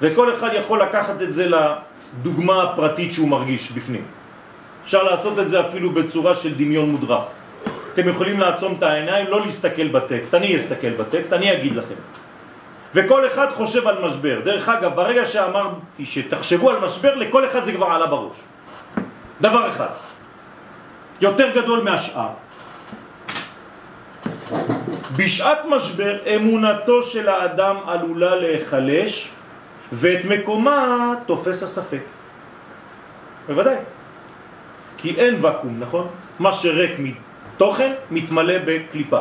וכל 0.00 0.34
אחד 0.34 0.50
יכול 0.54 0.82
לקחת 0.82 1.22
את 1.22 1.32
זה 1.32 1.50
לדוגמה 1.50 2.62
הפרטית 2.62 3.12
שהוא 3.12 3.28
מרגיש 3.28 3.72
בפנים. 3.72 4.04
אפשר 4.84 5.02
לעשות 5.02 5.38
את 5.38 5.48
זה 5.48 5.60
אפילו 5.60 5.90
בצורה 5.90 6.34
של 6.34 6.54
דמיון 6.54 6.90
מודרך. 6.90 7.24
אתם 7.94 8.08
יכולים 8.08 8.40
לעצום 8.40 8.74
את 8.78 8.82
העיניים, 8.82 9.26
לא 9.26 9.44
להסתכל 9.44 9.88
בטקסט, 9.88 10.34
אני 10.34 10.56
אסתכל 10.56 10.90
בטקסט, 10.90 11.32
אני 11.32 11.52
אגיד 11.52 11.76
לכם. 11.76 11.94
וכל 12.94 13.26
אחד 13.26 13.50
חושב 13.50 13.88
על 13.88 14.04
משבר. 14.04 14.40
דרך 14.44 14.68
אגב, 14.68 14.94
ברגע 14.94 15.26
שאמרתי 15.26 16.06
שתחשבו 16.06 16.70
על 16.70 16.78
משבר, 16.78 17.14
לכל 17.14 17.46
אחד 17.46 17.64
זה 17.64 17.72
כבר 17.72 17.86
עלה 17.86 18.06
בראש. 18.06 18.36
דבר 19.40 19.70
אחד, 19.70 19.92
יותר 21.20 21.50
גדול 21.54 21.82
מהשאר. 21.82 22.28
בשעת 25.16 25.58
משבר 25.68 26.16
אמונתו 26.36 27.02
של 27.02 27.28
האדם 27.28 27.76
עלולה 27.86 28.34
להיחלש 28.34 29.30
ואת 29.92 30.24
מקומה 30.24 31.14
תופס 31.26 31.62
הספק. 31.62 32.02
בוודאי. 33.48 33.76
כי 34.98 35.14
אין 35.16 35.44
וקום, 35.44 35.76
נכון? 35.78 36.08
מה 36.38 36.52
שריק 36.52 36.92
מתוכן 36.98 37.92
מתמלא 38.10 38.54
בקליפה. 38.64 39.20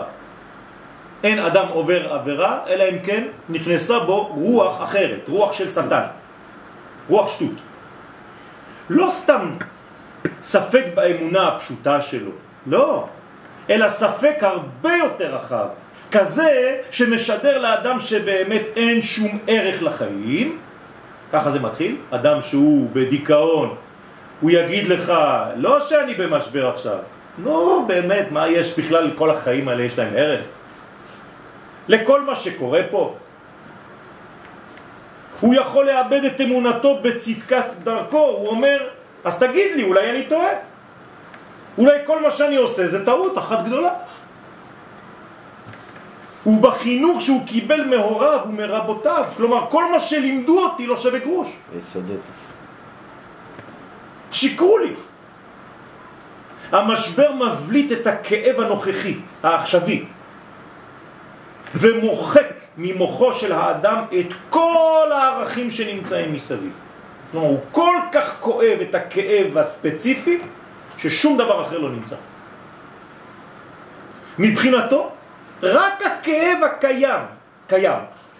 אין 1.28 1.40
אדם 1.40 1.68
עובר 1.70 2.14
עבירה, 2.14 2.60
אלא 2.68 2.84
אם 2.84 3.00
כן 3.06 3.24
נכנסה 3.50 4.00
בו 4.00 4.26
רוח 4.26 4.84
אחרת, 4.84 5.30
רוח 5.30 5.54
של 5.54 5.70
שטן, 5.70 6.04
רוח 7.10 7.32
שטות. 7.32 7.58
לא 8.90 9.08
סתם 9.10 9.50
ספק 10.44 10.86
באמונה 10.96 11.48
הפשוטה 11.48 12.02
שלו, 12.02 12.32
לא, 12.68 13.08
אלא 13.70 13.90
ספק 13.90 14.36
הרבה 14.42 14.96
יותר 14.96 15.36
רחב, 15.36 15.68
כזה 16.12 16.82
שמשדר 16.92 17.58
לאדם 17.58 18.00
שבאמת 18.00 18.64
אין 18.76 19.02
שום 19.02 19.40
ערך 19.48 19.84
לחיים, 19.84 20.58
ככה 21.32 21.50
זה 21.52 21.60
מתחיל, 21.60 21.96
אדם 22.12 22.42
שהוא 22.42 22.90
בדיכאון, 22.94 23.76
הוא 24.42 24.52
יגיד 24.52 24.88
לך, 24.88 25.14
לא 25.56 25.80
שאני 25.80 26.14
במשבר 26.14 26.68
עכשיו, 26.68 26.98
נו 27.38 27.86
באמת, 27.88 28.32
מה 28.32 28.48
יש 28.48 28.80
בכלל, 28.80 29.12
כל 29.16 29.32
החיים 29.32 29.68
האלה 29.68 29.84
יש 29.84 30.00
להם 30.00 30.14
ערך? 30.16 30.42
לכל 31.88 32.22
מה 32.22 32.36
שקורה 32.36 32.82
פה. 32.92 33.16
הוא 35.40 35.56
יכול 35.56 35.86
לאבד 35.86 36.24
את 36.24 36.42
אמונתו 36.42 37.00
בצדקת 37.02 37.66
דרכו, 37.84 38.18
הוא 38.18 38.48
אומר, 38.48 38.78
אז 39.24 39.40
תגיד 39.40 39.76
לי, 39.76 39.84
אולי 39.84 40.10
אני 40.10 40.24
טועה. 40.24 40.50
אולי 41.78 41.98
כל 42.06 42.22
מה 42.22 42.32
שאני 42.32 42.56
עושה 42.56 42.88
זה 42.88 43.06
טעות 43.06 43.38
אחת 43.38 43.66
גדולה. 43.66 43.94
ובחינוך 46.46 47.22
שהוא 47.22 47.48
קיבל 47.48 47.86
מהוריו 47.86 48.40
ומרבותיו, 48.50 49.26
כלומר 49.38 49.66
כל 49.70 49.92
מה 49.92 50.00
שלימדו 50.00 50.60
אותי 50.60 50.88
לא 50.88 50.96
שווה 50.98 51.20
גרוש. 51.20 51.48
יסודות. 51.78 52.22
שיקרו 54.32 54.78
לי. 54.78 54.94
המשבר 56.72 57.32
מבליט 57.34 57.92
את 57.92 58.08
הכאב 58.08 58.60
הנוכחי, 58.60 59.18
העכשווי, 59.44 60.06
ומוחק 61.76 62.48
ממוחו 62.78 63.34
של 63.34 63.52
האדם 63.52 64.04
את 64.20 64.34
כל 64.50 65.10
הערכים 65.12 65.70
שנמצאים 65.70 66.34
מסביב. 66.34 66.72
כלומר, 67.32 67.48
הוא 67.48 67.60
כל 67.72 67.98
כך 68.12 68.36
כואב 68.40 68.78
את 68.90 68.96
הכאב 68.96 69.58
הספציפי, 69.58 70.40
ששום 70.98 71.38
דבר 71.38 71.62
אחר 71.62 71.78
לא 71.78 71.90
נמצא. 71.90 72.16
מבחינתו, 74.40 75.12
רק 75.64 76.06
הכאב 76.06 76.58
הקיים, 76.64 77.20
קיים, 77.68 78.00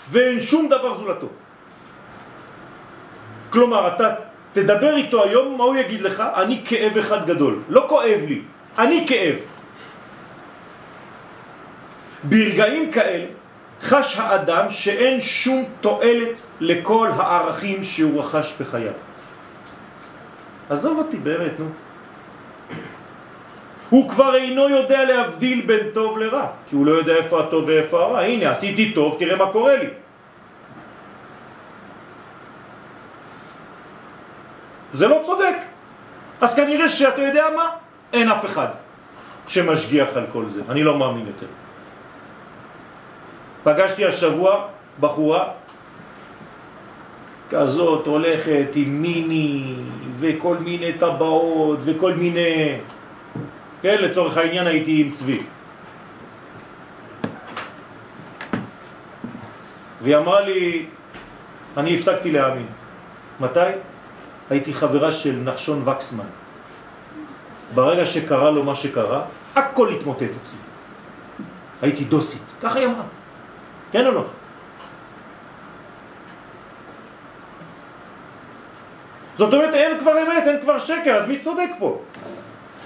ואין 0.10 0.40
שום 0.40 0.70
דבר 0.70 0.96
זולתו. 0.96 1.28
כלומר, 3.50 3.96
אתה 3.96 4.08
תדבר 4.54 4.96
איתו 4.96 5.24
היום, 5.24 5.58
מה 5.58 5.64
הוא 5.64 5.76
יגיד 5.76 6.02
לך? 6.02 6.24
אני 6.36 6.62
כאב 6.66 6.98
אחד 6.98 7.28
גדול. 7.28 7.62
לא 7.70 7.86
כואב 7.90 8.20
לי, 8.28 8.42
אני 8.78 9.06
כאב. 9.08 9.36
ברגעים 12.30 12.92
כאלה 12.92 13.26
חש 13.82 14.18
האדם 14.18 14.70
שאין 14.70 15.22
שום 15.22 15.66
תועלת 15.82 16.46
לכל 16.60 17.10
הערכים 17.18 17.84
שהוא 17.84 18.24
רכש 18.24 18.54
בחייו. 18.62 18.94
עזוב 20.70 20.98
אותי 20.98 21.18
באמת, 21.18 21.60
נו. 21.60 21.66
הוא 23.90 24.10
כבר 24.10 24.36
אינו 24.36 24.70
יודע 24.70 25.04
להבדיל 25.06 25.62
בין 25.66 25.88
טוב 25.94 26.18
לרע, 26.18 26.48
כי 26.70 26.76
הוא 26.76 26.86
לא 26.86 26.92
יודע 26.92 27.16
איפה 27.16 27.40
הטוב 27.40 27.66
ואיפה 27.68 28.04
הרע. 28.04 28.20
הנה, 28.20 28.52
עשיתי 28.52 28.92
טוב, 28.92 29.16
תראה 29.20 29.36
מה 29.36 29.52
קורה 29.52 29.76
לי. 29.76 29.88
זה 34.94 35.08
לא 35.08 35.22
צודק. 35.26 35.58
אז 36.42 36.56
כנראה 36.56 36.90
שאתה 36.90 37.22
יודע 37.22 37.46
מה? 37.56 37.66
אין 38.14 38.30
אף 38.30 38.46
אחד 38.46 38.68
שמשגיח 39.48 40.18
על 40.18 40.26
כל 40.34 40.50
זה. 40.50 40.62
אני 40.70 40.84
לא 40.84 40.98
מאמין 40.98 41.28
יותר. 41.28 41.48
פגשתי 43.64 44.06
השבוע 44.06 44.68
בחורה 45.00 45.50
כזאת 47.50 48.08
הולכת 48.08 48.68
עם 48.76 49.02
מיני 49.02 49.76
וכל 50.20 50.58
מיני 50.58 50.94
טבעות 50.94 51.80
וכל 51.86 52.14
מיני... 52.14 52.78
כן, 53.82 53.98
לצורך 54.02 54.38
העניין 54.38 54.68
הייתי 54.68 55.02
עם 55.02 55.12
צבי. 55.12 55.42
והיא 60.02 60.18
אמרה 60.18 60.42
לי, 60.42 60.86
אני 61.78 61.96
הפסקתי 61.96 62.32
להאמין. 62.32 62.68
מתי? 63.40 63.60
הייתי 64.50 64.74
חברה 64.74 65.12
של 65.12 65.36
נחשון 65.44 65.88
וקסמן. 65.88 66.30
ברגע 67.76 68.06
שקרה 68.06 68.52
לו 68.52 68.64
מה 68.64 68.76
שקרה, 68.76 69.26
הכל 69.56 69.94
התמוטט 69.94 70.32
אצלי. 70.42 70.60
הייתי 71.82 72.04
דוסית, 72.04 72.44
ככה 72.62 72.80
היא 72.80 72.88
אמרה. 72.88 73.04
כן 73.92 74.06
או 74.06 74.12
לא? 74.12 74.24
זאת 79.36 79.54
אומרת, 79.54 79.74
אין 79.74 80.00
כבר 80.00 80.12
אמת, 80.12 80.44
אין 80.48 80.62
כבר 80.62 80.80
שקר, 80.80 81.16
אז 81.16 81.28
מי 81.28 81.40
צודק 81.40 81.70
פה? 81.80 82.02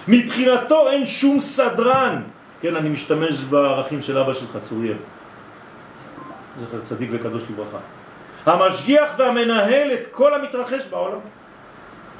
מבחינתו 0.07 0.89
אין 0.89 1.05
שום 1.05 1.39
סדרן. 1.39 2.21
כן, 2.61 2.75
אני 2.75 2.89
משתמש 2.89 3.43
בערכים 3.43 4.01
של 4.01 4.17
אבא 4.17 4.33
שלך, 4.33 4.57
צוריאל. 4.61 4.97
זכר 6.59 6.81
צדיק 6.81 7.09
וקדוש 7.13 7.43
לברכה. 7.49 7.77
המשגיח 8.45 9.09
והמנהל 9.17 9.93
את 9.93 10.07
כל 10.11 10.33
המתרחש 10.33 10.87
בעולם. 10.87 11.19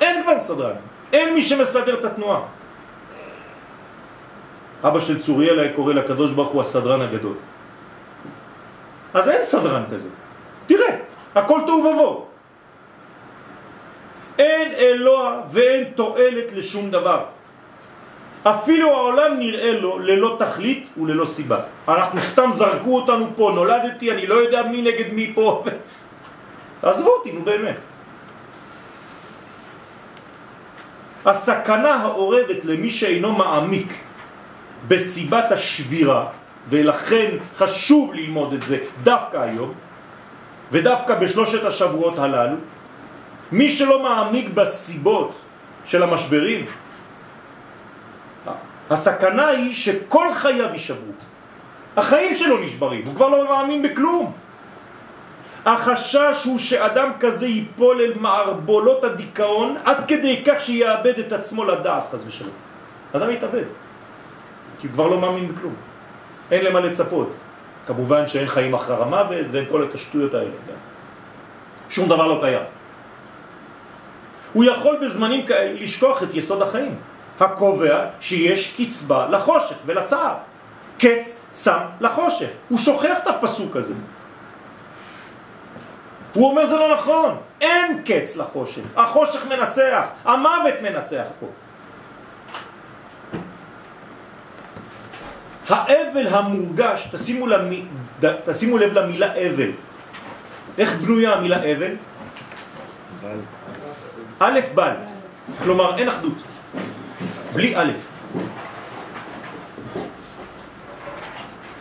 אין 0.01 0.23
כבר 0.23 0.39
סדרן, 0.39 0.75
אין 1.13 1.33
מי 1.33 1.41
שמסדר 1.41 1.99
את 1.99 2.05
התנועה. 2.05 2.41
אבא 4.83 4.99
של 4.99 5.19
צוריאל 5.19 5.59
היה 5.59 5.73
קורא 5.73 5.93
לקדוש 5.93 6.33
ברוך 6.33 6.49
הוא 6.49 6.61
הסדרן 6.61 7.01
הגדול. 7.01 7.35
אז 9.13 9.29
אין 9.29 9.45
סדרן 9.45 9.83
כזה. 9.91 10.09
תראה, 10.65 10.95
הכל 11.35 11.59
תוהו 11.67 11.85
ובוהו. 11.85 12.25
אין 14.39 14.71
אלוה 14.71 15.41
ואין 15.51 15.83
תועלת 15.95 16.53
לשום 16.53 16.91
דבר. 16.91 17.25
אפילו 18.43 18.91
העולם 18.91 19.39
נראה 19.39 19.71
לו 19.79 19.99
ללא 19.99 20.35
תכלית 20.39 20.89
וללא 20.97 21.25
סיבה. 21.25 21.59
אנחנו 21.87 22.21
סתם 22.21 22.49
זרקו 22.53 22.95
אותנו 22.95 23.27
פה, 23.35 23.51
נולדתי, 23.55 24.11
אני 24.11 24.27
לא 24.27 24.35
יודע 24.35 24.63
מי 24.63 24.81
נגד 24.81 25.13
מי 25.13 25.31
פה. 25.35 25.63
תעזבו 26.81 27.09
אותי, 27.09 27.31
נו 27.31 27.41
באמת. 27.45 27.77
הסכנה 31.25 31.93
העורבת 31.93 32.65
למי 32.65 32.89
שאינו 32.89 33.31
מעמיק 33.31 33.93
בסיבת 34.87 35.51
השבירה, 35.51 36.25
ולכן 36.69 37.37
חשוב 37.57 38.13
ללמוד 38.13 38.53
את 38.53 38.63
זה 38.63 38.77
דווקא 39.03 39.37
היום, 39.37 39.73
ודווקא 40.71 41.15
בשלושת 41.15 41.63
השבועות 41.65 42.19
הללו, 42.19 42.57
מי 43.51 43.69
שלא 43.69 44.03
מעמיק 44.03 44.49
בסיבות 44.49 45.31
של 45.85 46.03
המשברים, 46.03 46.65
הסכנה 48.89 49.47
היא 49.47 49.73
שכל 49.73 50.33
חייו 50.33 50.69
יישברו. 50.73 51.11
החיים 51.97 52.33
שלו 52.33 52.57
נשברים, 52.57 53.05
הוא 53.05 53.15
כבר 53.15 53.29
לא 53.29 53.49
מאמין 53.49 53.81
בכלום. 53.81 54.33
החשש 55.65 56.43
הוא 56.45 56.57
שאדם 56.57 57.11
כזה 57.19 57.47
ייפול 57.47 58.01
אל 58.01 58.13
מערבולות 58.19 59.03
הדיכאון 59.03 59.77
עד 59.85 59.97
כדי 60.07 60.43
כך 60.45 60.61
שיאבד 60.61 61.19
את 61.19 61.31
עצמו 61.33 61.63
לדעת, 61.63 62.03
חס 62.11 62.23
ושלום. 62.27 62.53
אדם 63.15 63.31
יתאבד, 63.31 63.63
כי 64.79 64.87
הוא 64.87 64.93
כבר 64.93 65.07
לא 65.07 65.19
מאמין 65.19 65.53
בכלום. 65.55 65.75
אין 66.51 66.65
למה 66.65 66.79
לצפות. 66.79 67.31
כמובן 67.87 68.27
שאין 68.27 68.47
חיים 68.47 68.73
אחר 68.73 69.01
המוות 69.01 69.45
ואין 69.51 69.65
כל 69.71 69.83
את 69.89 69.95
השטויות 69.95 70.33
האלה. 70.33 70.49
שום 71.89 72.09
דבר 72.09 72.27
לא 72.27 72.37
קיים. 72.41 72.63
הוא 74.53 74.63
יכול 74.63 74.97
בזמנים 75.01 75.45
כאלה 75.45 75.73
לשכוח 75.73 76.23
את 76.23 76.33
יסוד 76.33 76.61
החיים, 76.61 76.95
הקובע 77.39 78.05
שיש 78.19 78.75
קצבה 78.77 79.27
לחושך 79.27 79.75
ולצער. 79.85 80.35
קץ 80.97 81.45
שם 81.53 81.79
לחושך. 82.01 82.49
הוא 82.69 82.77
שוכח 82.77 83.17
את 83.23 83.27
הפסוק 83.27 83.75
הזה. 83.75 83.93
הוא 86.33 86.49
אומר 86.49 86.65
זה 86.65 86.75
לא 86.75 86.95
נכון, 86.95 87.37
אין 87.61 88.03
קץ 88.05 88.37
לחושך, 88.37 88.81
החושך 88.95 89.47
מנצח, 89.47 90.05
המוות 90.25 90.73
מנצח 90.81 91.23
פה. 91.39 91.45
האבל 95.71 96.27
המורגש, 96.27 97.07
תשימו, 97.11 97.47
למי, 97.47 97.85
תשימו 98.45 98.77
לב 98.77 98.93
למילה 98.93 99.33
אבל. 99.33 99.71
איך 100.77 100.95
בנויה 100.95 101.33
המילה 101.33 101.57
אבל? 101.57 101.93
א' 104.39 104.59
בל, 104.75 104.93
כלומר 105.63 105.97
אין 105.97 106.07
אחדות, 106.09 106.33
בלי 107.53 107.77
א'. 107.77 107.91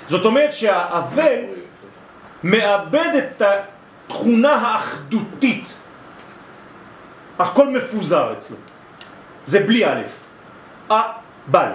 זאת 0.06 0.24
אומרת 0.24 0.52
שהאבל 0.52 1.38
מאבד 2.44 3.12
את 3.18 3.42
התכונה 3.42 4.52
האחדותית. 4.52 5.76
הכל 7.38 7.68
מפוזר 7.68 8.32
אצלו. 8.32 8.56
זה 9.46 9.60
בלי 9.60 9.86
א', 9.86 10.02
בל. 11.46 11.70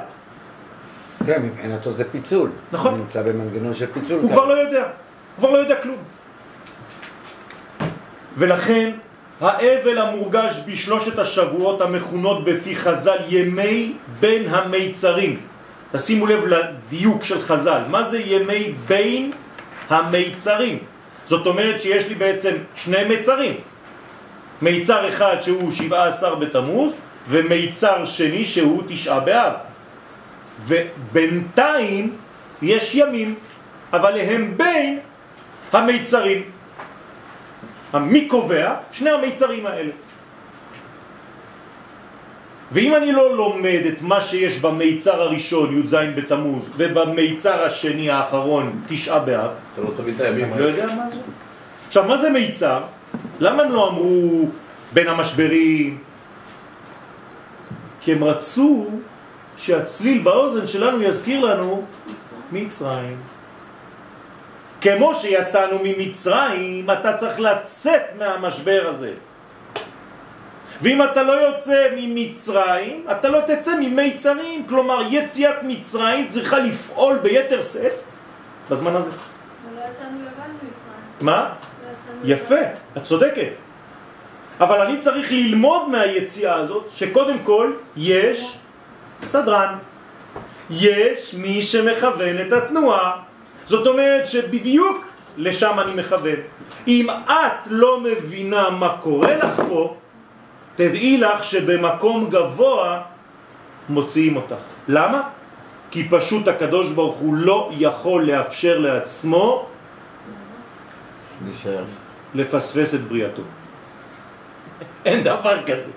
כן, 1.26 1.42
מבחינתו 1.42 1.92
זה 1.92 2.04
פיצול. 2.12 2.50
נכון. 2.72 2.92
הוא 2.92 3.00
נמצא 3.00 3.22
במנגנון 3.22 3.74
של 3.74 3.86
פיצול. 3.94 4.20
הוא 4.22 4.32
כבר 4.32 4.46
לא 4.46 4.54
יודע, 4.54 4.84
הוא 4.84 4.90
כבר 5.38 5.50
לא 5.50 5.58
יודע 5.58 5.76
כלום. 5.76 5.98
ולכן 8.38 8.92
האבל 9.42 9.98
המורגש 9.98 10.62
בשלושת 10.68 11.20
השבועות 11.20 11.82
המכונות 11.82 12.46
בפי 12.46 12.76
חז"ל 12.76 13.18
ימי 13.28 13.94
בין 14.20 14.50
המיצרים. 14.50 15.40
תשימו 15.92 16.26
לב 16.26 16.46
לדיוק 16.46 17.24
של 17.24 17.42
חז"ל, 17.42 17.82
מה 17.90 18.04
זה 18.04 18.20
ימי 18.20 18.74
בין 18.88 19.32
המיצרים? 19.90 20.80
זאת 21.26 21.48
אומרת 21.48 21.82
שיש 21.82 22.08
לי 22.08 22.16
בעצם 22.16 22.54
שני 22.76 23.04
מיצרים. 23.04 23.54
מיצר 24.62 25.10
אחד 25.10 25.36
שהוא 25.42 25.72
17 25.72 26.36
בתמוז 26.36 26.94
ומיצר 27.30 28.06
שני 28.06 28.46
שהוא 28.46 28.84
תשעה 28.88 29.20
באב. 29.20 29.54
ובינתיים 30.64 32.16
יש 32.62 32.96
ימים, 32.96 33.36
אבל 33.94 34.20
הם 34.20 34.54
בין 34.58 35.00
המיצרים. 35.74 36.42
מי 37.94 38.28
קובע? 38.28 38.76
שני 38.92 39.10
המיצרים 39.10 39.66
האלה. 39.66 39.92
ואם 42.72 42.96
אני 42.96 43.12
לא 43.12 43.36
לומד 43.38 43.82
את 43.88 44.02
מה 44.02 44.22
שיש 44.22 44.60
במיצר 44.60 45.22
הראשון, 45.22 45.78
י"ז 45.78 45.96
בתמוז, 46.16 46.72
ובמיצר 46.78 47.66
השני 47.66 48.10
האחרון, 48.10 48.82
תשעה 48.88 49.20
באב, 49.20 49.52
אתה 49.74 49.82
לא 49.82 49.92
תבין 49.98 50.16
את 50.16 50.22
הימים 50.22 50.54
לא 50.58 50.64
יודע 50.66 50.86
מה 50.86 51.12
זה. 51.12 51.20
עכשיו, 51.88 52.04
מה 52.04 52.18
זה 52.18 52.30
מיצר? 52.30 52.82
למה 53.40 53.64
הם 53.64 53.72
לא 53.72 53.90
אמרו 53.90 54.50
בין 54.94 55.08
המשברים? 55.08 55.98
כי 58.02 58.12
הם 58.12 58.24
רצו 58.24 58.88
שהצליל 59.58 60.22
באוזן 60.24 60.68
שלנו 60.68 61.02
יזכיר 61.02 61.46
לנו 61.46 61.86
מצרים. 62.52 63.18
כמו 64.82 65.16
שיצאנו 65.16 65.80
ממצרים, 65.84 66.90
אתה 66.92 67.18
צריך 67.18 67.40
לצאת 67.40 68.02
מהמשבר 68.18 68.86
הזה. 68.88 69.14
ואם 70.82 71.04
אתה 71.04 71.24
לא 71.24 71.32
יוצא 71.32 71.88
ממצרים, 71.98 73.06
אתה 73.12 73.30
לא 73.30 73.40
תצא 73.48 73.76
ממיצרים. 73.80 74.66
כלומר, 74.70 75.02
יציאת 75.10 75.56
מצרים 75.64 76.28
צריכה 76.28 76.60
לפעול 76.60 77.18
ביתר 77.18 77.62
סט 77.62 78.04
בזמן 78.70 78.96
הזה. 78.96 79.10
לא 79.10 79.82
יצאנו 79.92 80.18
לבד 80.22 80.50
ממצרים. 80.50 80.72
מה? 81.22 81.50
לא 82.24 82.34
יפה, 82.34 82.56
לבד. 82.56 82.70
את 82.98 83.04
צודקת. 83.04 83.50
אבל 84.60 84.82
אני 84.82 84.98
צריך 84.98 85.32
ללמוד 85.32 85.90
מהיציאה 85.90 86.56
הזאת, 86.56 86.92
שקודם 86.92 87.40
כל 87.40 87.74
יש 87.98 88.58
סדרן. 89.24 89.76
יש 90.70 91.34
מי 91.34 91.62
שמכוון 91.62 92.42
את 92.48 92.54
התנועה. 92.54 93.22
זאת 93.66 93.88
אומרת 93.88 94.26
שבדיוק 94.26 95.06
לשם 95.38 95.80
אני 95.80 95.94
מכוון. 95.94 96.40
אם 96.88 97.08
את 97.10 97.68
לא 97.70 98.00
מבינה 98.02 98.70
מה 98.70 98.98
קורה 99.02 99.36
לך 99.36 99.62
פה, 99.70 99.96
תדעי 100.76 101.18
לך 101.18 101.44
שבמקום 101.44 102.30
גבוה 102.30 103.02
מוציאים 103.90 104.36
אותך. 104.36 104.62
למה? 104.88 105.22
כי 105.92 106.08
פשוט 106.10 106.48
הקדוש 106.48 106.92
ברוך 106.92 107.18
הוא 107.18 107.36
לא 107.36 107.72
יכול 107.74 108.24
לאפשר 108.24 108.80
לעצמו 108.80 109.68
נשאר. 111.48 111.84
לפספס 112.36 112.96
את 112.96 113.02
בריאתו. 113.02 113.42
אין 115.06 115.24
דבר 115.24 115.64
כזה. 115.66 115.92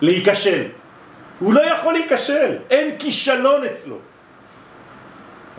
להיכשל. 0.00 0.62
הוא 1.38 1.54
לא 1.54 1.60
יכול 1.60 1.92
להיכשל, 1.92 2.56
אין 2.70 2.94
כישלון 2.98 3.64
אצלו. 3.64 3.96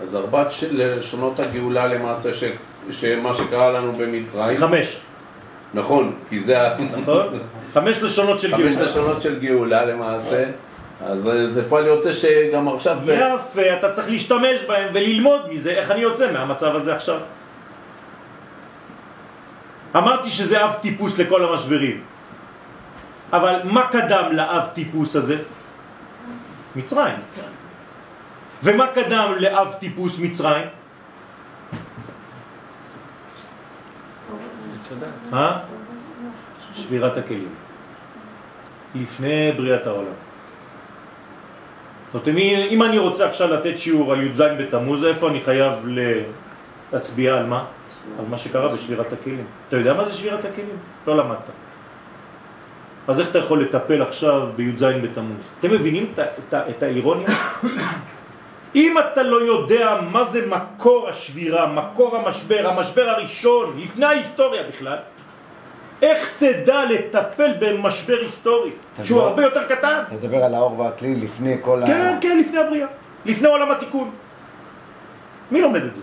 אז 0.01 0.15
ארבעת 0.15 0.51
של 0.51 0.67
לשונות 0.99 1.39
הגאולה 1.39 1.87
למעשה, 1.87 2.33
ש... 2.33 2.43
שמה 2.91 3.33
שקרה 3.33 3.71
לנו 3.71 3.91
במצרים, 3.91 4.57
חמש, 4.57 4.99
נכון, 5.73 6.15
כי 6.29 6.43
זה 6.43 6.61
ה- 6.61 6.75
נכון? 7.01 7.39
חמש 7.73 8.03
לשונות 8.03 8.39
של 8.39 8.51
חמש 8.51 8.75
גאולה. 8.75 8.85
לשונות 8.89 9.21
של 9.21 9.39
גאולה 9.39 9.85
למעשה, 9.85 10.45
אז 11.05 11.29
אה, 11.29 11.47
זה 11.47 11.69
פועל 11.69 11.85
יוצא 11.85 12.13
שגם 12.13 12.67
עכשיו, 12.67 12.97
יפה, 13.05 13.61
אתה 13.79 13.91
צריך 13.91 14.09
להשתמש 14.09 14.63
בהם 14.67 14.87
וללמוד 14.93 15.41
מזה 15.53 15.71
איך 15.71 15.91
אני 15.91 15.99
יוצא 16.01 16.31
מהמצב 16.31 16.75
הזה 16.75 16.95
עכשיו. 16.95 17.19
אמרתי 19.95 20.29
שזה 20.29 20.65
אב 20.65 20.73
טיפוס 20.81 21.19
לכל 21.19 21.45
המשברים. 21.45 22.01
אבל 23.33 23.59
מה 23.63 23.87
קדם 23.87 24.29
לאב 24.31 24.67
טיפוס 24.73 25.15
הזה? 25.15 25.37
מצרים. 26.75 27.15
ומה 28.63 28.87
קדם 28.87 29.33
לאב 29.39 29.73
טיפוס 29.79 30.19
מצרים? 30.19 30.67
אה? 35.33 35.57
שבירת 36.75 37.17
הכלים. 37.17 37.49
לפני 38.95 39.51
בריאת 39.57 39.87
העולם. 39.87 40.17
זאת 42.13 42.27
אומרת, 42.27 42.37
אם 42.71 42.83
אני 42.83 42.97
רוצה 42.97 43.27
עכשיו 43.29 43.53
לתת 43.53 43.77
שיעור 43.77 44.13
על 44.13 44.23
י"ז 44.23 44.41
בתמוז, 44.41 45.03
איפה 45.03 45.29
אני 45.29 45.41
חייב 45.41 45.73
להצביע 46.93 47.37
על 47.37 47.45
מה? 47.45 47.65
על 48.19 48.25
מה 48.29 48.37
שקרה 48.37 48.73
בשבירת 48.73 49.13
הכלים. 49.13 49.45
אתה 49.67 49.75
יודע 49.77 49.93
מה 49.93 50.05
זה 50.05 50.13
שבירת 50.13 50.45
הכלים? 50.45 50.77
לא 51.07 51.17
למדת. 51.17 51.49
אז 53.09 53.19
איך 53.19 53.29
אתה 53.29 53.39
יכול 53.39 53.63
לטפל 53.63 54.01
עכשיו 54.01 54.47
בי"ז 54.55 54.83
בתמוז? 54.83 55.37
אתם 55.59 55.71
מבינים 55.71 56.11
את, 56.13 56.19
את, 56.19 56.53
את 56.69 56.83
האירוניה? 56.83 57.27
אם 58.75 58.95
אתה 58.99 59.23
לא 59.23 59.37
יודע 59.37 59.97
מה 60.11 60.23
זה 60.23 60.47
מקור 60.47 61.09
השבירה, 61.09 61.67
מקור 61.67 62.17
המשבר, 62.17 62.67
המשבר 62.67 63.09
הראשון, 63.09 63.79
לפני 63.79 64.05
ההיסטוריה 64.05 64.63
בכלל, 64.63 64.97
איך 66.01 66.31
תדע 66.37 66.85
לטפל 66.85 67.51
במשבר 67.59 68.17
היסטורי, 68.21 68.71
שהוא 69.03 69.21
הרבה 69.21 69.43
יותר 69.43 69.63
קטן? 69.63 70.03
אתה 70.07 70.15
מדבר 70.15 70.43
על 70.43 70.55
האור 70.55 70.79
והכלי 70.79 71.15
לפני 71.15 71.57
כל 71.61 71.83
ה... 71.83 71.87
כן, 71.87 72.17
כן, 72.21 72.39
לפני 72.39 72.59
הבריאה, 72.59 72.87
לפני 73.25 73.47
עולם 73.47 73.71
התיקון. 73.71 74.11
מי 75.51 75.61
לומד 75.61 75.83
את 75.83 75.95
זה? 75.95 76.01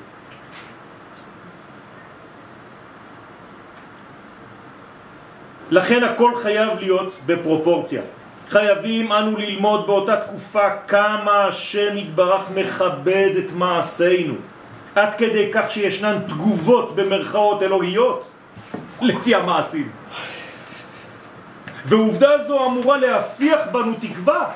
לכן 5.71 6.05
הכל 6.05 6.33
חייב 6.43 6.79
להיות 6.79 7.15
בפרופורציה. 7.27 8.03
חייבים 8.49 9.13
אנו 9.13 9.37
ללמוד 9.37 9.87
באותה 9.87 10.17
תקופה 10.17 10.71
כמה 10.89 11.45
השם 11.45 11.97
יתברך 11.97 12.43
מכבד 12.55 13.31
את 13.39 13.53
מעשינו, 13.53 14.35
עד 14.95 15.15
כדי 15.15 15.49
כך 15.53 15.71
שישנן 15.71 16.19
תגובות 16.29 16.97
במרכאות 16.97 17.63
אלוהיות 17.63 18.29
לפי 19.01 19.35
המעשים. 19.35 19.91
ועובדה 21.85 22.39
זו 22.39 22.67
אמורה 22.67 22.99
להפיח 22.99 23.61
בנו 23.73 23.95
תקווה 24.01 24.51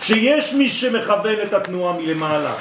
שיש 0.00 0.54
מי 0.54 0.68
שמכוון 0.68 1.36
את 1.42 1.54
התנועה 1.54 1.96
מלמעלה 1.98 2.52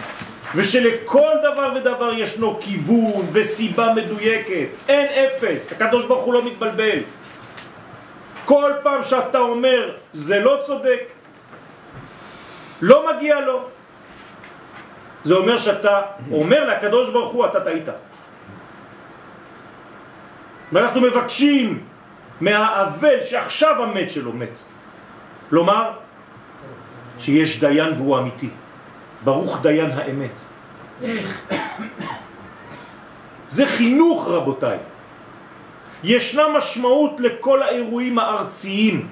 ושלכל 0.55 1.31
דבר 1.43 1.73
ודבר 1.75 2.13
ישנו 2.13 2.57
כיוון 2.61 3.27
וסיבה 3.31 3.93
מדויקת, 3.93 4.67
אין 4.87 5.07
אפס, 5.07 5.71
הקדוש 5.71 6.05
ברוך 6.05 6.23
הוא 6.23 6.33
לא 6.33 6.45
מתבלבל. 6.45 6.99
כל 8.49 8.71
פעם 8.83 9.03
שאתה 9.03 9.37
אומר 9.37 9.93
זה 10.13 10.39
לא 10.39 10.59
צודק, 10.65 11.01
לא 12.81 13.05
מגיע 13.09 13.41
לו, 13.45 13.61
זה 15.23 15.33
אומר 15.33 15.57
שאתה 15.57 16.01
אומר 16.31 16.65
לקדוש 16.65 17.09
ברוך 17.09 17.33
הוא 17.33 17.45
אתה 17.45 17.59
טעית. 17.59 17.89
ואנחנו 20.71 21.01
מבקשים 21.01 21.83
מהאבל 22.41 23.23
שעכשיו 23.23 23.83
המת 23.83 24.09
שלו 24.09 24.33
מת. 24.33 24.59
לומר 25.51 25.91
שיש 27.19 27.59
דיין 27.59 27.93
והוא 27.93 28.17
אמיתי. 28.17 28.49
ברוך 29.23 29.61
דיין 29.61 29.91
האמת. 29.91 30.41
זה 33.47 33.65
חינוך 33.65 34.27
רבותיי. 34.27 34.88
ישנה 36.03 36.47
משמעות 36.47 37.19
לכל 37.19 37.63
האירועים 37.63 38.19
הארציים 38.19 39.07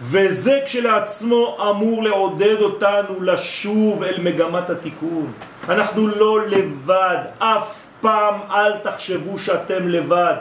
וזה 0.00 0.60
כשלעצמו 0.64 1.58
אמור 1.70 2.02
לעודד 2.02 2.56
אותנו 2.60 3.22
לשוב 3.22 4.02
אל 4.02 4.20
מגמת 4.20 4.70
התיקון. 4.70 5.32
אנחנו 5.68 6.06
לא 6.06 6.46
לבד, 6.46 7.18
אף 7.38 7.86
פעם 8.00 8.34
אל 8.50 8.78
תחשבו 8.78 9.38
שאתם 9.38 9.88
לבד. 9.88 10.34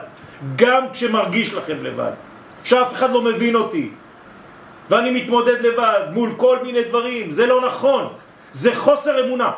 גם 0.55 0.83
כשמרגיש 0.93 1.53
לכם 1.53 1.83
לבד, 1.83 2.11
שאף 2.63 2.93
אחד 2.93 3.11
לא 3.11 3.21
מבין 3.21 3.55
אותי, 3.55 3.89
ואני 4.89 5.11
מתמודד 5.11 5.61
לבד 5.61 6.01
מול 6.13 6.29
כל 6.37 6.57
מיני 6.63 6.83
דברים, 6.83 7.31
זה 7.31 7.45
לא 7.45 7.61
נכון, 7.67 8.07
זה 8.51 8.75
חוסר 8.75 9.25
אמונה. 9.25 9.51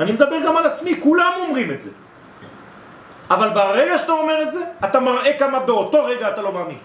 אני 0.00 0.12
מדבר 0.12 0.36
גם 0.46 0.56
על 0.56 0.66
עצמי, 0.66 1.00
כולם 1.00 1.32
אומרים 1.46 1.70
את 1.70 1.80
זה. 1.80 1.90
אבל 3.30 3.48
ברגע 3.48 3.98
שאתה 3.98 4.12
אומר 4.12 4.42
את 4.42 4.52
זה, 4.52 4.64
אתה 4.84 5.00
מראה 5.00 5.38
כמה 5.38 5.60
באותו 5.60 6.04
רגע 6.04 6.28
אתה 6.28 6.42
לא 6.42 6.52
מאמין. 6.52 6.78